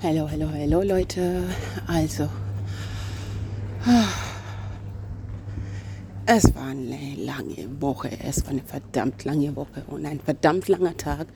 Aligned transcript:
Hallo, 0.00 0.30
hallo, 0.30 0.48
hallo 0.52 0.82
Leute. 0.82 1.42
Also, 1.88 2.28
es 6.24 6.54
war 6.54 6.68
eine 6.68 7.16
lange 7.16 7.68
Woche. 7.80 8.08
Es 8.22 8.44
war 8.44 8.52
eine 8.52 8.62
verdammt 8.62 9.24
lange 9.24 9.56
Woche 9.56 9.82
und 9.88 10.06
ein 10.06 10.20
verdammt 10.20 10.68
langer 10.68 10.96
Tag. 10.96 11.26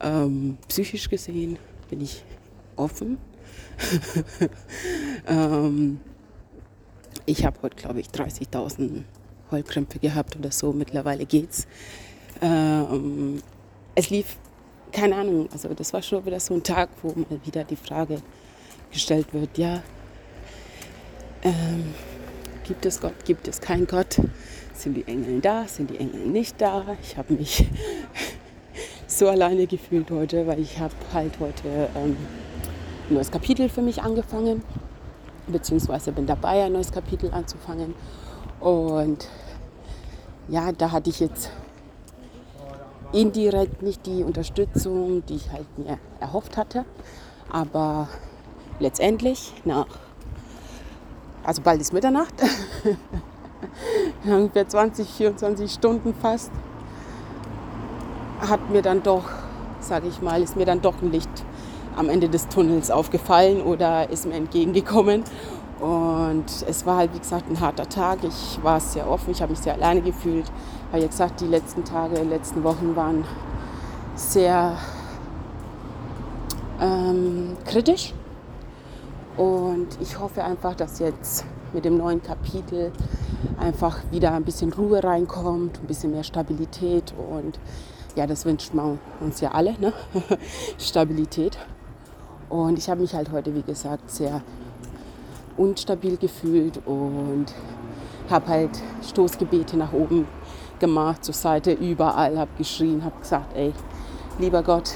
Ähm, 0.00 0.56
psychisch 0.66 1.10
gesehen 1.10 1.58
bin 1.90 2.00
ich 2.00 2.24
offen. 2.76 3.18
ähm, 5.26 6.00
ich 7.26 7.44
habe 7.44 7.58
heute, 7.60 7.76
glaube 7.76 8.00
ich, 8.00 8.06
30.000 8.06 9.02
Heulkrämpfe 9.50 9.98
gehabt 9.98 10.36
oder 10.36 10.52
so. 10.52 10.72
Mittlerweile 10.72 11.26
geht's. 11.26 11.66
Ähm, 12.40 13.42
es 13.94 14.08
lief 14.08 14.38
keine 14.94 15.16
Ahnung, 15.16 15.48
also 15.52 15.74
das 15.74 15.92
war 15.92 16.02
schon 16.02 16.24
wieder 16.24 16.38
so 16.38 16.54
ein 16.54 16.62
Tag, 16.62 16.88
wo 17.02 17.08
mal 17.08 17.40
wieder 17.44 17.64
die 17.64 17.76
Frage 17.76 18.22
gestellt 18.92 19.26
wird, 19.34 19.58
ja, 19.58 19.82
ähm, 21.42 21.92
gibt 22.62 22.86
es 22.86 23.00
Gott, 23.00 23.24
gibt 23.24 23.48
es 23.48 23.60
kein 23.60 23.86
Gott? 23.86 24.20
Sind 24.72 24.94
die 24.94 25.06
Engel 25.06 25.40
da, 25.40 25.66
sind 25.66 25.90
die 25.90 25.98
Engel 25.98 26.26
nicht 26.26 26.60
da? 26.60 26.96
Ich 27.02 27.16
habe 27.16 27.34
mich 27.34 27.66
so 29.06 29.28
alleine 29.28 29.66
gefühlt 29.66 30.10
heute, 30.10 30.46
weil 30.46 30.60
ich 30.60 30.78
habe 30.78 30.94
halt 31.12 31.38
heute 31.40 31.68
ähm, 31.96 32.16
ein 33.10 33.14
neues 33.14 33.30
Kapitel 33.30 33.68
für 33.68 33.82
mich 33.82 34.00
angefangen, 34.00 34.62
beziehungsweise 35.48 36.12
bin 36.12 36.26
dabei, 36.26 36.64
ein 36.64 36.72
neues 36.72 36.92
Kapitel 36.92 37.32
anzufangen. 37.32 37.94
Und 38.60 39.28
ja, 40.48 40.70
da 40.72 40.92
hatte 40.92 41.10
ich 41.10 41.20
jetzt 41.20 41.50
indirekt 43.14 43.82
nicht 43.82 44.04
die 44.06 44.22
Unterstützung, 44.24 45.24
die 45.26 45.36
ich 45.36 45.50
halt 45.50 45.66
mir 45.78 45.98
erhofft 46.20 46.56
hatte. 46.56 46.84
Aber 47.50 48.08
letztendlich 48.80 49.52
nach, 49.64 49.86
also 51.44 51.62
bald 51.62 51.80
ist 51.80 51.92
Mitternacht, 51.92 52.34
ungefähr 54.24 54.68
20, 54.68 55.08
24 55.08 55.72
Stunden 55.72 56.14
fast, 56.14 56.50
hat 58.40 58.70
mir 58.70 58.82
dann 58.82 59.02
doch, 59.02 59.24
sage 59.80 60.08
ich 60.08 60.20
mal, 60.20 60.42
ist 60.42 60.56
mir 60.56 60.66
dann 60.66 60.82
doch 60.82 61.00
ein 61.00 61.12
Licht 61.12 61.30
am 61.96 62.08
Ende 62.08 62.28
des 62.28 62.48
Tunnels 62.48 62.90
aufgefallen 62.90 63.62
oder 63.62 64.10
ist 64.10 64.26
mir 64.26 64.34
entgegengekommen. 64.34 65.22
Und 65.84 66.46
es 66.66 66.86
war 66.86 66.96
halt, 66.96 67.12
wie 67.12 67.18
gesagt, 67.18 67.50
ein 67.50 67.60
harter 67.60 67.86
Tag. 67.86 68.24
Ich 68.24 68.58
war 68.62 68.80
sehr 68.80 69.06
offen, 69.06 69.32
ich 69.32 69.42
habe 69.42 69.52
mich 69.52 69.60
sehr 69.60 69.74
alleine 69.74 70.00
gefühlt. 70.00 70.50
Habe 70.90 71.02
ja 71.02 71.08
gesagt, 71.08 71.42
die 71.42 71.46
letzten 71.46 71.84
Tage, 71.84 72.20
die 72.20 72.26
letzten 72.26 72.64
Wochen 72.64 72.96
waren 72.96 73.22
sehr 74.14 74.78
ähm, 76.80 77.58
kritisch. 77.66 78.14
Und 79.36 79.88
ich 80.00 80.18
hoffe 80.18 80.42
einfach, 80.42 80.74
dass 80.74 81.00
jetzt 81.00 81.44
mit 81.74 81.84
dem 81.84 81.98
neuen 81.98 82.22
Kapitel 82.22 82.90
einfach 83.60 83.98
wieder 84.10 84.32
ein 84.32 84.44
bisschen 84.44 84.72
Ruhe 84.72 85.04
reinkommt, 85.04 85.80
ein 85.82 85.86
bisschen 85.86 86.12
mehr 86.12 86.24
Stabilität. 86.24 87.12
Und 87.30 87.60
ja, 88.16 88.26
das 88.26 88.46
wünscht 88.46 88.72
man 88.72 88.98
uns 89.20 89.42
ja 89.42 89.50
alle, 89.50 89.78
ne? 89.78 89.92
Stabilität. 90.78 91.58
Und 92.48 92.78
ich 92.78 92.88
habe 92.88 93.02
mich 93.02 93.14
halt 93.14 93.30
heute, 93.32 93.54
wie 93.54 93.62
gesagt, 93.62 94.10
sehr 94.10 94.40
unstabil 95.56 96.16
gefühlt 96.16 96.80
und 96.86 97.46
habe 98.30 98.48
halt 98.48 98.70
Stoßgebete 99.02 99.76
nach 99.76 99.92
oben 99.92 100.26
gemacht, 100.78 101.24
zur 101.24 101.34
Seite, 101.34 101.72
überall, 101.72 102.38
habe 102.38 102.50
geschrien, 102.58 103.04
habe 103.04 103.18
gesagt, 103.20 103.56
ey, 103.56 103.72
lieber 104.38 104.62
Gott, 104.62 104.92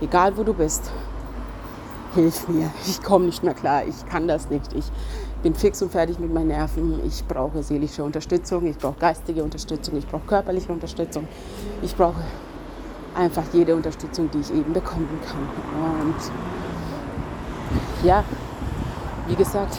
egal 0.00 0.36
wo 0.36 0.42
du 0.42 0.52
bist, 0.52 0.90
hilf 2.14 2.48
mir, 2.48 2.70
ich 2.86 3.02
komme 3.02 3.26
nicht 3.26 3.42
mehr 3.42 3.54
klar, 3.54 3.84
ich 3.86 4.06
kann 4.06 4.28
das 4.28 4.50
nicht, 4.50 4.72
ich 4.74 4.84
bin 5.42 5.54
fix 5.54 5.82
und 5.82 5.90
fertig 5.92 6.18
mit 6.18 6.32
meinen 6.32 6.48
Nerven, 6.48 7.00
ich 7.06 7.24
brauche 7.26 7.62
seelische 7.62 8.04
Unterstützung, 8.04 8.66
ich 8.66 8.78
brauche 8.78 8.98
geistige 8.98 9.42
Unterstützung, 9.42 9.96
ich 9.96 10.06
brauche 10.06 10.26
körperliche 10.26 10.72
Unterstützung, 10.72 11.26
ich 11.82 11.94
brauche 11.94 12.22
einfach 13.14 13.44
jede 13.52 13.74
Unterstützung, 13.74 14.30
die 14.32 14.38
ich 14.38 14.50
eben 14.52 14.72
bekommen 14.72 15.08
kann. 15.24 16.08
Und 16.08 16.14
ja, 18.06 18.24
wie 19.26 19.34
gesagt, 19.34 19.78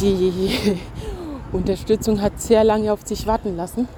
die 0.00 0.78
Unterstützung 1.52 2.20
hat 2.20 2.40
sehr 2.40 2.64
lange 2.64 2.92
auf 2.92 3.06
sich 3.06 3.26
warten 3.26 3.56
lassen. 3.56 3.88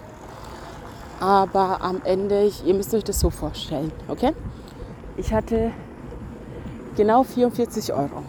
Aber 1.21 1.83
am 1.83 2.03
Ende, 2.05 2.51
ihr 2.65 2.75
müsst 2.75 2.93
euch 2.95 3.05
das 3.05 3.21
so 3.21 3.31
vorstellen, 3.31 3.93
okay? 4.09 4.33
Ich 5.17 5.33
hatte 5.33 5.71
genau 6.97 7.23
44 7.23 7.93
Euro. 7.93 8.23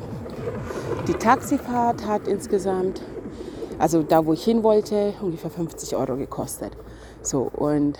Die 1.07 1.13
Taxifahrt 1.13 2.05
hat 2.05 2.27
insgesamt, 2.27 3.01
also 3.79 4.03
da 4.03 4.25
wo 4.25 4.33
ich 4.33 4.43
hin 4.43 4.63
wollte, 4.63 5.13
ungefähr 5.21 5.49
50 5.49 5.95
Euro 5.95 6.17
gekostet. 6.17 6.71
So, 7.21 7.49
und 7.51 7.97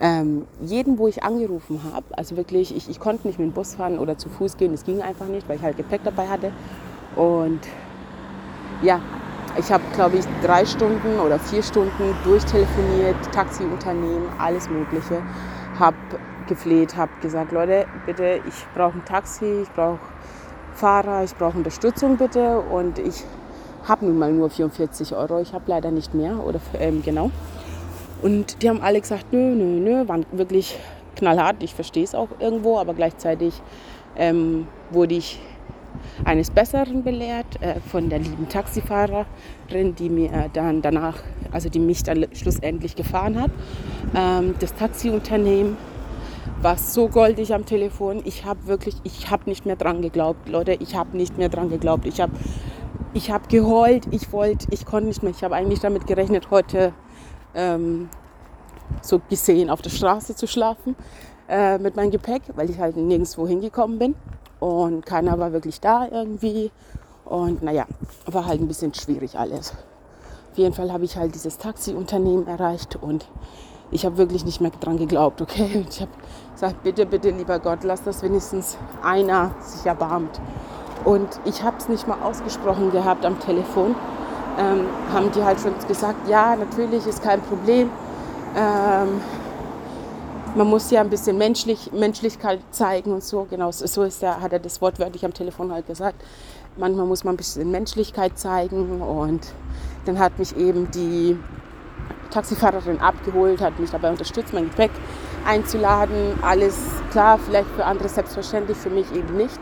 ähm, 0.00 0.46
jeden, 0.60 0.98
wo 0.98 1.06
ich 1.08 1.22
angerufen 1.22 1.80
habe, 1.92 2.06
also 2.16 2.36
wirklich, 2.36 2.74
ich, 2.76 2.88
ich 2.88 2.98
konnte 2.98 3.26
nicht 3.26 3.38
mit 3.38 3.48
dem 3.48 3.54
Bus 3.54 3.74
fahren 3.74 3.98
oder 3.98 4.18
zu 4.18 4.28
Fuß 4.28 4.56
gehen, 4.56 4.74
es 4.74 4.84
ging 4.84 5.00
einfach 5.02 5.26
nicht, 5.26 5.48
weil 5.48 5.56
ich 5.56 5.62
halt 5.62 5.76
Gepäck 5.76 6.02
dabei 6.04 6.28
hatte. 6.28 6.52
Und 7.16 7.60
ja, 8.82 9.00
ich 9.56 9.70
habe, 9.70 9.84
glaube 9.94 10.16
ich, 10.16 10.24
drei 10.42 10.66
Stunden 10.66 11.20
oder 11.20 11.38
vier 11.38 11.62
Stunden 11.62 12.14
durchtelefoniert, 12.24 13.16
Taxiunternehmen, 13.32 14.28
alles 14.38 14.68
Mögliche, 14.68 15.22
habe 15.78 15.96
gefleht, 16.48 16.96
habe 16.96 17.12
gesagt, 17.22 17.52
Leute, 17.52 17.86
bitte, 18.04 18.40
ich 18.46 18.66
brauche 18.74 18.98
ein 18.98 19.04
Taxi, 19.04 19.62
ich 19.62 19.70
brauche 19.70 20.00
Fahrer, 20.74 21.22
ich 21.22 21.34
brauche 21.36 21.56
Unterstützung 21.56 22.16
bitte 22.16 22.60
und 22.60 22.98
ich 22.98 23.24
habe 23.86 24.06
nun 24.06 24.18
mal 24.18 24.32
nur 24.32 24.50
44 24.50 25.14
Euro, 25.14 25.40
ich 25.40 25.52
habe 25.52 25.64
leider 25.68 25.90
nicht 25.90 26.14
mehr 26.14 26.44
oder 26.44 26.60
ähm, 26.78 27.02
genau. 27.02 27.30
Und 28.22 28.62
die 28.62 28.68
haben 28.68 28.80
alle 28.80 29.00
gesagt, 29.00 29.32
nö, 29.32 29.54
nö, 29.54 29.80
nö, 29.80 30.08
waren 30.08 30.26
wirklich 30.32 30.76
knallhart. 31.16 31.62
Ich 31.62 31.74
verstehe 31.74 32.04
es 32.04 32.14
auch 32.14 32.28
irgendwo, 32.40 32.78
aber 32.78 32.94
gleichzeitig 32.94 33.60
ähm, 34.16 34.66
wurde 34.90 35.14
ich 35.14 35.40
eines 36.24 36.50
Besseren 36.50 37.02
belehrt 37.02 37.60
äh, 37.60 37.80
von 37.80 38.08
der 38.08 38.18
lieben 38.18 38.48
Taxifahrerin, 38.48 39.94
die 39.98 40.08
mir 40.08 40.50
dann 40.52 40.82
danach, 40.82 41.18
also 41.52 41.68
die 41.68 41.78
mich 41.78 42.02
dann 42.02 42.26
schlussendlich 42.32 42.96
gefahren 42.96 43.40
hat. 43.40 43.50
Ähm, 44.16 44.54
das 44.58 44.74
Taxiunternehmen 44.74 45.76
war 46.60 46.78
so 46.78 47.08
goldig 47.08 47.54
am 47.54 47.66
Telefon. 47.66 48.22
Ich 48.24 48.44
habe 48.44 48.66
wirklich, 48.66 48.96
ich 49.04 49.30
habe 49.30 49.44
nicht 49.46 49.66
mehr 49.66 49.76
dran 49.76 50.02
geglaubt, 50.02 50.48
Leute. 50.48 50.72
Ich 50.80 50.94
habe 50.94 51.16
nicht 51.16 51.36
mehr 51.38 51.48
dran 51.48 51.68
geglaubt. 51.68 52.06
Ich 52.06 52.20
habe, 52.20 52.32
ich 53.12 53.30
habe 53.30 53.48
geheult. 53.48 54.06
Ich 54.10 54.32
wollte, 54.32 54.66
ich 54.70 54.86
konnte 54.86 55.08
nicht 55.08 55.22
mehr. 55.22 55.32
Ich 55.32 55.44
habe 55.44 55.54
eigentlich 55.54 55.80
damit 55.80 56.06
gerechnet, 56.06 56.50
heute 56.50 56.92
ähm, 57.54 58.08
so 59.02 59.20
gesehen 59.28 59.70
auf 59.70 59.82
der 59.82 59.90
Straße 59.90 60.34
zu 60.34 60.46
schlafen 60.46 60.96
äh, 61.48 61.78
mit 61.78 61.96
meinem 61.96 62.10
Gepäck, 62.10 62.42
weil 62.54 62.70
ich 62.70 62.78
halt 62.78 62.96
nirgendwo 62.96 63.46
hingekommen 63.46 63.98
bin 63.98 64.14
und 64.60 65.04
keiner 65.04 65.38
war 65.38 65.52
wirklich 65.52 65.80
da 65.80 66.08
irgendwie. 66.10 66.70
Und 67.24 67.62
naja, 67.62 67.86
war 68.26 68.46
halt 68.46 68.60
ein 68.60 68.68
bisschen 68.68 68.92
schwierig 68.94 69.38
alles. 69.38 69.72
Auf 70.52 70.58
jeden 70.58 70.74
Fall 70.74 70.92
habe 70.92 71.04
ich 71.04 71.16
halt 71.16 71.34
dieses 71.34 71.58
Taxiunternehmen 71.58 72.46
erreicht 72.46 72.96
und 72.96 73.26
ich 73.90 74.04
habe 74.04 74.18
wirklich 74.18 74.44
nicht 74.44 74.60
mehr 74.60 74.70
dran 74.70 74.98
geglaubt, 74.98 75.40
okay? 75.40 75.84
Ich 75.88 76.00
habe 76.00 76.10
gesagt, 76.52 76.82
bitte, 76.82 77.06
bitte, 77.06 77.30
lieber 77.30 77.58
Gott, 77.58 77.80
lass 77.82 78.02
das 78.02 78.22
wenigstens 78.22 78.76
einer 79.02 79.54
sich 79.60 79.86
erbarmt. 79.86 80.40
Und 81.04 81.28
ich 81.44 81.62
habe 81.62 81.76
es 81.76 81.88
nicht 81.88 82.08
mal 82.08 82.22
ausgesprochen 82.22 82.90
gehabt 82.90 83.26
am 83.26 83.38
Telefon 83.40 83.94
ähm, 84.58 84.86
haben 85.12 85.30
die 85.32 85.42
halt 85.42 85.60
schon 85.60 85.74
gesagt, 85.86 86.28
ja, 86.28 86.56
natürlich 86.56 87.06
ist 87.06 87.22
kein 87.22 87.40
Problem. 87.40 87.90
Ähm, 88.56 89.20
man 90.54 90.68
muss 90.68 90.90
ja 90.90 91.00
ein 91.00 91.10
bisschen 91.10 91.36
Menschlich, 91.36 91.90
Menschlichkeit 91.92 92.60
zeigen 92.70 93.12
und 93.12 93.24
so. 93.24 93.46
Genau, 93.50 93.70
so 93.72 94.02
ist 94.04 94.22
er, 94.22 94.40
hat 94.40 94.52
er 94.52 94.60
das 94.60 94.80
wortwörtlich 94.80 95.24
am 95.24 95.34
Telefon 95.34 95.72
halt 95.72 95.86
gesagt. 95.86 96.22
Manchmal 96.76 97.06
muss 97.06 97.24
man 97.24 97.34
ein 97.34 97.36
bisschen 97.36 97.70
Menschlichkeit 97.70 98.38
zeigen 98.38 99.00
und 99.00 99.40
dann 100.04 100.18
hat 100.18 100.38
mich 100.38 100.56
eben 100.56 100.90
die 100.90 101.36
Taxifahrerin 102.30 103.00
abgeholt, 103.00 103.60
hat 103.60 103.78
mich 103.78 103.90
dabei 103.90 104.10
unterstützt, 104.10 104.52
mein 104.52 104.64
Gepäck 104.64 104.90
einzuladen. 105.46 106.38
Alles 106.42 106.76
klar, 107.10 107.38
vielleicht 107.38 107.68
für 107.70 107.84
andere 107.84 108.08
selbstverständlich, 108.08 108.76
für 108.76 108.90
mich 108.90 109.06
eben 109.14 109.36
nicht, 109.36 109.58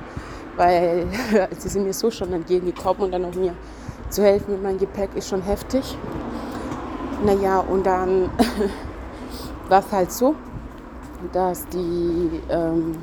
weil 0.57 1.07
sie 1.59 1.69
sind 1.69 1.85
mir 1.85 1.93
so 1.93 2.11
schon 2.11 2.33
entgegengekommen 2.33 3.03
und 3.03 3.13
dann 3.13 3.25
auch 3.25 3.35
mir 3.35 3.55
zu 4.13 4.23
helfen 4.23 4.53
mit 4.53 4.63
meinem 4.63 4.79
Gepäck 4.79 5.15
ist 5.15 5.29
schon 5.29 5.43
heftig. 5.43 5.97
Naja, 7.25 7.61
und 7.61 7.85
dann 7.85 8.31
war 9.69 9.81
es 9.81 9.93
halt 9.93 10.13
so, 10.13 10.35
dass 11.33 11.67
die 11.69 12.41
ähm, 12.51 12.97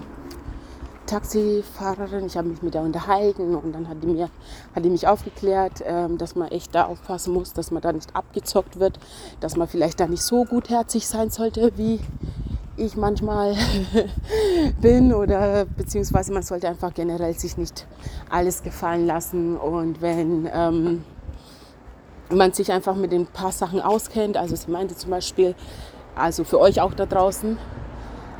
Taxifahrerin, 1.09 2.27
ich 2.27 2.37
habe 2.37 2.49
mich 2.49 2.61
mit 2.61 2.75
der 2.75 2.83
unterhalten 2.83 3.55
und 3.55 3.73
dann 3.73 3.87
hat 3.87 4.03
die, 4.03 4.07
mir, 4.07 4.29
hat 4.75 4.85
die 4.85 4.89
mich 4.89 5.07
aufgeklärt, 5.07 5.81
ähm, 5.83 6.17
dass 6.19 6.35
man 6.35 6.49
echt 6.49 6.75
da 6.75 6.85
aufpassen 6.85 7.33
muss, 7.33 7.53
dass 7.53 7.71
man 7.71 7.81
da 7.81 7.91
nicht 7.91 8.15
abgezockt 8.15 8.79
wird, 8.79 8.99
dass 9.39 9.55
man 9.55 9.67
vielleicht 9.67 9.99
da 9.99 10.07
nicht 10.07 10.21
so 10.21 10.45
gutherzig 10.45 11.07
sein 11.07 11.31
sollte, 11.31 11.71
wie 11.77 11.99
ich 12.79 12.95
manchmal 12.95 13.55
bin 14.81 15.13
oder 15.13 15.65
beziehungsweise 15.65 16.33
man 16.33 16.43
sollte 16.43 16.67
einfach 16.67 16.93
generell 16.93 17.33
sich 17.33 17.57
nicht 17.57 17.85
alles 18.29 18.63
gefallen 18.63 19.05
lassen 19.05 19.57
und 19.57 20.01
wenn 20.01 20.49
ähm, 20.53 21.03
man 22.29 22.53
sich 22.53 22.71
einfach 22.71 22.95
mit 22.95 23.11
den 23.11 23.27
paar 23.27 23.51
Sachen 23.51 23.81
auskennt, 23.81 24.37
also 24.37 24.55
sie 24.55 24.71
meinte 24.71 24.95
zum 24.95 25.11
Beispiel, 25.11 25.55
also 26.15 26.43
für 26.43 26.59
euch 26.59 26.81
auch 26.81 26.93
da 26.93 27.05
draußen, 27.05 27.57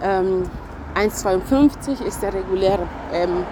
ähm, 0.01 0.43
1,52 0.95 2.03
ist 2.05 2.21
der 2.21 2.33
reguläre 2.33 2.87
ähm, 3.13 3.45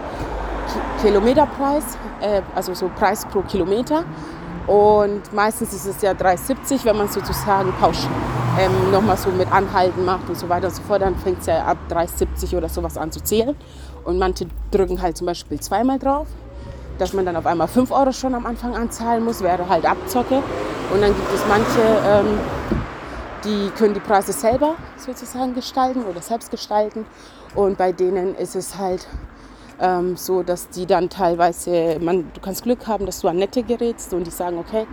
Kilometerpreis, 1.02 1.98
äh, 2.22 2.42
also 2.56 2.74
so 2.74 2.90
Preis 2.90 3.26
pro 3.26 3.42
Kilometer. 3.42 4.04
Und 4.66 5.32
meistens 5.34 5.74
ist 5.74 5.86
es 5.86 6.02
ja 6.02 6.12
3,70, 6.12 6.84
wenn 6.84 6.98
man 6.98 7.08
sozusagen 7.08 7.72
pausch 7.80 8.06
ähm, 8.58 8.92
nochmal 8.92 9.18
so 9.18 9.30
mit 9.30 9.52
Anhalten 9.52 10.06
macht 10.06 10.30
und 10.30 10.38
so 10.38 10.50
weiter 10.50 10.68
und 10.68 10.76
so 10.76 10.82
fort. 10.84 11.02
Dann 11.02 11.16
fängt 11.16 11.42
es 11.42 11.46
ja 11.48 11.66
ab 11.66 11.78
3,70 11.90 12.58
oder 12.58 12.70
sowas 12.70 12.98
an 12.98 13.12
zu 13.12 13.22
zählen. 13.24 13.56
Und 14.04 14.18
manche 14.18 14.48
drücken 14.72 15.02
halt 15.02 15.18
zum 15.18 15.28
Beispiel 15.28 15.60
zweimal 15.60 16.00
drauf, 16.00 16.28
dass 16.98 17.14
man 17.14 17.26
dann 17.26 17.36
auf 17.36 17.46
einmal 17.46 17.68
5 17.68 17.92
Euro 17.92 18.12
schon 18.12 18.34
am 18.36 18.46
Anfang 18.46 18.76
anzahlen 18.76 19.24
muss, 19.24 19.42
wäre 19.42 19.68
halt 19.68 19.86
Abzocke. 19.86 20.42
Und 20.94 21.02
dann 21.02 21.14
gibt 21.14 21.34
es 21.34 21.42
manche, 21.48 21.82
ähm, 22.06 22.40
die 23.44 23.70
können 23.78 23.94
die 23.94 24.00
Preise 24.00 24.32
selber 24.32 24.76
sozusagen 24.98 25.54
gestalten 25.54 26.04
oder 26.04 26.22
selbst 26.22 26.52
gestalten. 26.52 27.06
Und 27.56 27.78
bei 27.78 27.92
denen 27.92 28.36
ist 28.36 28.56
es 28.56 28.78
halt 28.78 29.08
ähm, 29.80 30.16
so, 30.16 30.44
dass 30.44 30.70
die 30.70 30.86
dann 30.86 31.10
teilweise, 31.10 31.98
man, 32.02 32.32
du 32.34 32.42
kannst 32.42 32.64
Glück 32.64 32.88
haben, 32.88 33.06
dass 33.06 33.22
du 33.22 33.28
an 33.28 33.38
Nette 33.38 33.64
gerätst 33.64 34.14
und 34.14 34.26
die 34.26 34.32
sagen, 34.32 34.58
okay, 34.58 34.88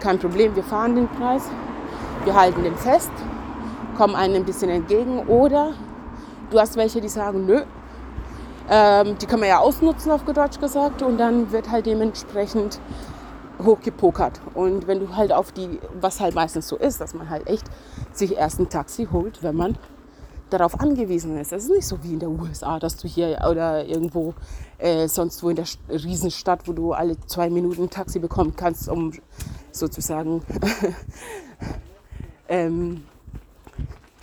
kein 0.00 0.18
Problem, 0.18 0.56
wir 0.56 0.64
fahren 0.64 0.96
den 0.96 1.08
Preis, 1.08 1.44
wir 2.24 2.34
halten 2.34 2.62
den 2.62 2.76
fest, 2.76 3.10
kommen 3.96 4.14
einem 4.14 4.36
ein 4.36 4.44
bisschen 4.44 4.70
entgegen. 4.70 5.26
Oder 5.26 5.72
du 6.50 6.58
hast 6.58 6.76
welche, 6.76 7.00
die 7.00 7.08
sagen, 7.08 7.46
nö, 7.46 7.62
ähm, 8.70 9.16
die 9.20 9.26
kann 9.26 9.40
man 9.40 9.48
ja 9.48 9.58
ausnutzen, 9.58 10.10
auf 10.10 10.24
Deutsch 10.24 10.58
gesagt, 10.58 11.02
und 11.02 11.18
dann 11.18 11.52
wird 11.52 11.70
halt 11.70 11.86
dementsprechend 11.86 12.80
hochgepokert. 13.62 14.40
Und 14.54 14.86
wenn 14.86 15.00
du 15.00 15.16
halt 15.16 15.32
auf 15.32 15.52
die, 15.52 15.78
was 16.00 16.20
halt 16.20 16.34
meistens 16.34 16.68
so 16.68 16.76
ist, 16.76 17.00
dass 17.00 17.14
man 17.14 17.30
halt 17.30 17.46
echt 17.46 17.64
sich 18.12 18.36
erst 18.36 18.58
ein 18.58 18.68
Taxi 18.68 19.08
holt, 19.10 19.42
wenn 19.42 19.56
man 19.56 19.78
darauf 20.50 20.78
angewiesen 20.78 21.36
ist. 21.38 21.52
Es 21.52 21.64
ist 21.64 21.70
nicht 21.70 21.86
so 21.86 22.02
wie 22.02 22.12
in 22.14 22.20
der 22.20 22.30
USA, 22.30 22.78
dass 22.78 22.96
du 22.96 23.08
hier 23.08 23.40
oder 23.50 23.86
irgendwo 23.86 24.34
äh, 24.78 25.08
sonst 25.08 25.42
wo 25.42 25.50
in 25.50 25.56
der 25.56 25.66
Riesenstadt, 25.88 26.68
wo 26.68 26.72
du 26.72 26.92
alle 26.92 27.18
zwei 27.26 27.50
Minuten 27.50 27.84
ein 27.84 27.90
Taxi 27.90 28.18
bekommen 28.18 28.54
kannst, 28.56 28.88
um 28.88 29.12
sozusagen 29.72 30.42
ähm, 32.48 33.04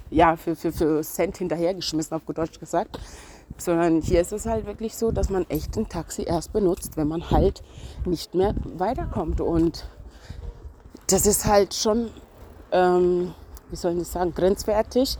ja, 0.09 0.35
für, 0.35 0.55
für, 0.55 0.71
für 0.71 1.01
Cent 1.01 1.37
hinterhergeschmissen, 1.37 2.15
auf 2.15 2.25
gut 2.25 2.37
Deutsch 2.37 2.59
gesagt. 2.59 2.99
Sondern 3.57 4.01
hier 4.01 4.21
ist 4.21 4.31
es 4.31 4.45
halt 4.45 4.65
wirklich 4.65 4.95
so, 4.95 5.11
dass 5.11 5.29
man 5.29 5.49
echt 5.49 5.77
ein 5.77 5.87
Taxi 5.87 6.23
erst 6.23 6.53
benutzt, 6.53 6.97
wenn 6.97 7.07
man 7.07 7.31
halt 7.31 7.61
nicht 8.05 8.33
mehr 8.33 8.55
weiterkommt. 8.63 9.41
Und 9.41 9.85
das 11.07 11.25
ist 11.25 11.45
halt 11.45 11.73
schon, 11.73 12.09
ähm, 12.71 13.33
wie 13.69 13.75
soll 13.75 13.97
ich 13.97 14.07
sagen, 14.07 14.33
grenzwertig 14.33 15.17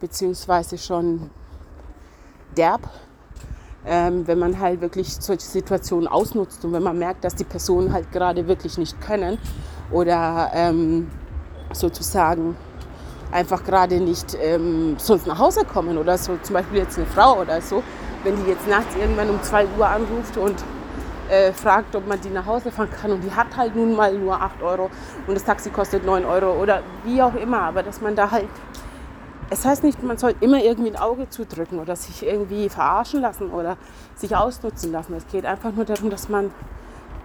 beziehungsweise 0.00 0.78
schon 0.78 1.30
derb, 2.56 2.88
ähm, 3.86 4.26
wenn 4.26 4.38
man 4.38 4.58
halt 4.58 4.80
wirklich 4.80 5.14
solche 5.14 5.46
Situationen 5.46 6.06
ausnutzt 6.06 6.64
und 6.64 6.72
wenn 6.72 6.82
man 6.82 6.98
merkt, 6.98 7.24
dass 7.24 7.34
die 7.34 7.44
Personen 7.44 7.92
halt 7.92 8.12
gerade 8.12 8.46
wirklich 8.46 8.78
nicht 8.78 9.00
können 9.00 9.38
oder 9.90 10.50
ähm, 10.54 11.10
sozusagen 11.74 12.56
einfach 13.30 13.64
gerade 13.64 13.96
nicht 14.00 14.36
ähm, 14.40 14.96
sonst 14.98 15.26
nach 15.26 15.38
Hause 15.38 15.64
kommen 15.64 15.96
oder 15.98 16.18
so, 16.18 16.36
zum 16.42 16.54
Beispiel 16.54 16.78
jetzt 16.78 16.98
eine 16.98 17.06
Frau 17.06 17.40
oder 17.40 17.60
so, 17.60 17.82
wenn 18.24 18.36
die 18.36 18.50
jetzt 18.50 18.68
nachts 18.68 18.94
irgendwann 18.94 19.30
um 19.30 19.42
2 19.42 19.66
Uhr 19.78 19.86
anruft 19.86 20.36
und 20.36 20.56
äh, 21.30 21.52
fragt, 21.52 21.96
ob 21.96 22.06
man 22.06 22.20
die 22.20 22.28
nach 22.28 22.44
Hause 22.44 22.70
fahren 22.70 22.90
kann 22.90 23.10
und 23.10 23.22
die 23.22 23.30
hat 23.30 23.56
halt 23.56 23.74
nun 23.74 23.96
mal 23.96 24.12
nur 24.12 24.40
8 24.40 24.62
Euro 24.62 24.90
und 25.26 25.34
das 25.34 25.44
Taxi 25.44 25.70
kostet 25.70 26.04
9 26.04 26.24
Euro 26.26 26.60
oder 26.60 26.82
wie 27.04 27.22
auch 27.22 27.34
immer, 27.34 27.62
aber 27.62 27.82
dass 27.82 28.00
man 28.00 28.14
da 28.14 28.30
halt 28.30 28.48
es 29.52 29.66
heißt 29.66 29.84
nicht, 29.84 30.02
man 30.02 30.16
soll 30.16 30.34
immer 30.40 30.64
irgendwie 30.64 30.90
ein 30.90 30.96
Auge 30.96 31.28
zudrücken 31.28 31.78
oder 31.78 31.94
sich 31.94 32.24
irgendwie 32.24 32.70
verarschen 32.70 33.20
lassen 33.20 33.50
oder 33.50 33.76
sich 34.14 34.34
ausnutzen 34.34 34.92
lassen. 34.92 35.14
Es 35.14 35.26
geht 35.26 35.44
einfach 35.44 35.72
nur 35.72 35.84
darum, 35.84 36.08
dass 36.08 36.30
man 36.30 36.50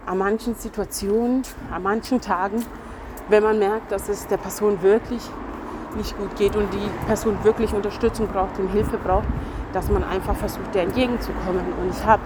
an 0.04 0.18
manchen 0.18 0.54
Situationen, 0.54 1.42
an 1.72 1.82
manchen 1.82 2.20
Tagen, 2.20 2.66
wenn 3.28 3.42
man 3.42 3.58
merkt, 3.58 3.92
dass 3.92 4.08
es 4.08 4.26
der 4.26 4.38
Person 4.38 4.82
wirklich 4.82 5.22
nicht 5.96 6.16
gut 6.16 6.34
geht 6.36 6.56
und 6.56 6.72
die 6.72 7.06
Person 7.06 7.36
wirklich 7.42 7.72
Unterstützung 7.72 8.28
braucht 8.28 8.58
und 8.58 8.68
Hilfe 8.68 8.98
braucht, 8.98 9.28
dass 9.72 9.88
man 9.90 10.04
einfach 10.04 10.34
versucht, 10.36 10.74
der 10.74 10.84
entgegenzukommen. 10.84 11.64
Und 11.80 11.90
ich 11.90 12.04
habe 12.04 12.22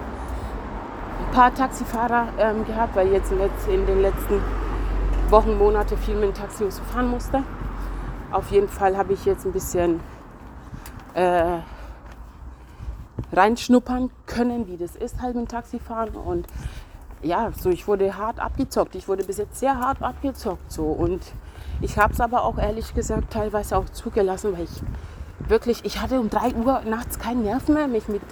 ein 1.20 1.34
paar 1.34 1.54
Taxifahrer 1.54 2.28
ähm, 2.38 2.64
gehabt, 2.66 2.94
weil 2.94 3.08
jetzt 3.12 3.32
in 3.32 3.86
den 3.86 4.02
letzten 4.02 4.40
Wochen, 5.30 5.56
Monate 5.56 5.96
viel 5.96 6.14
mit 6.14 6.24
dem 6.24 6.34
Taxi 6.34 6.70
fahren 6.92 7.08
musste. 7.08 7.42
Auf 8.30 8.50
jeden 8.50 8.68
Fall 8.68 8.96
habe 8.96 9.14
ich 9.14 9.24
jetzt 9.24 9.46
ein 9.46 9.52
bisschen 9.52 10.00
äh, 11.14 11.58
reinschnuppern 13.32 14.10
können, 14.26 14.68
wie 14.68 14.76
das 14.76 14.94
ist, 14.96 15.20
halt 15.22 15.34
mit 15.34 15.46
dem 15.46 15.48
Taxifahren. 15.48 16.14
Und 16.14 16.46
ja, 17.22 17.50
so 17.58 17.70
ich 17.70 17.86
wurde 17.86 18.16
hart 18.16 18.40
abgezockt. 18.40 18.94
Ich 18.94 19.08
wurde 19.08 19.24
bis 19.24 19.38
jetzt 19.38 19.58
sehr 19.58 19.78
hart 19.78 20.02
abgezockt. 20.02 20.70
So. 20.70 20.84
Und 20.84 21.22
ich 21.80 21.98
habe 21.98 22.12
es 22.12 22.20
aber 22.20 22.44
auch 22.44 22.58
ehrlich 22.58 22.94
gesagt 22.94 23.32
teilweise 23.32 23.76
auch 23.76 23.88
zugelassen, 23.90 24.52
weil 24.52 24.64
ich 24.64 24.82
wirklich, 25.48 25.84
ich 25.84 26.00
hatte 26.00 26.20
um 26.20 26.30
3 26.30 26.54
Uhr 26.54 26.82
nachts 26.86 27.18
keinen 27.18 27.42
Nerv 27.42 27.68
mehr, 27.68 27.88
mich 27.88 28.08
mit, 28.08 28.22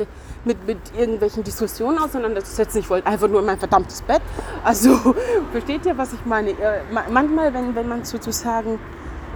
mit, 0.45 0.67
mit 0.67 0.79
irgendwelchen 0.97 1.43
Diskussionen 1.43 1.99
auseinanderzusetzen. 1.99 2.81
Ich 2.81 2.91
wollte 2.91 3.07
einfach 3.07 3.29
nur 3.29 3.41
in 3.41 3.47
mein 3.47 3.59
verdammtes 3.59 4.03
Bett. 4.03 4.23
Also 4.65 4.97
versteht 5.53 5.87
ihr, 5.87 5.97
was 5.99 6.13
ich 6.13 6.25
meine? 6.25 6.51
Äh, 6.51 6.83
manchmal, 7.11 7.53
wenn, 7.55 7.75
wenn 7.75 7.89
man 7.89 8.05
sozusagen 8.05 8.79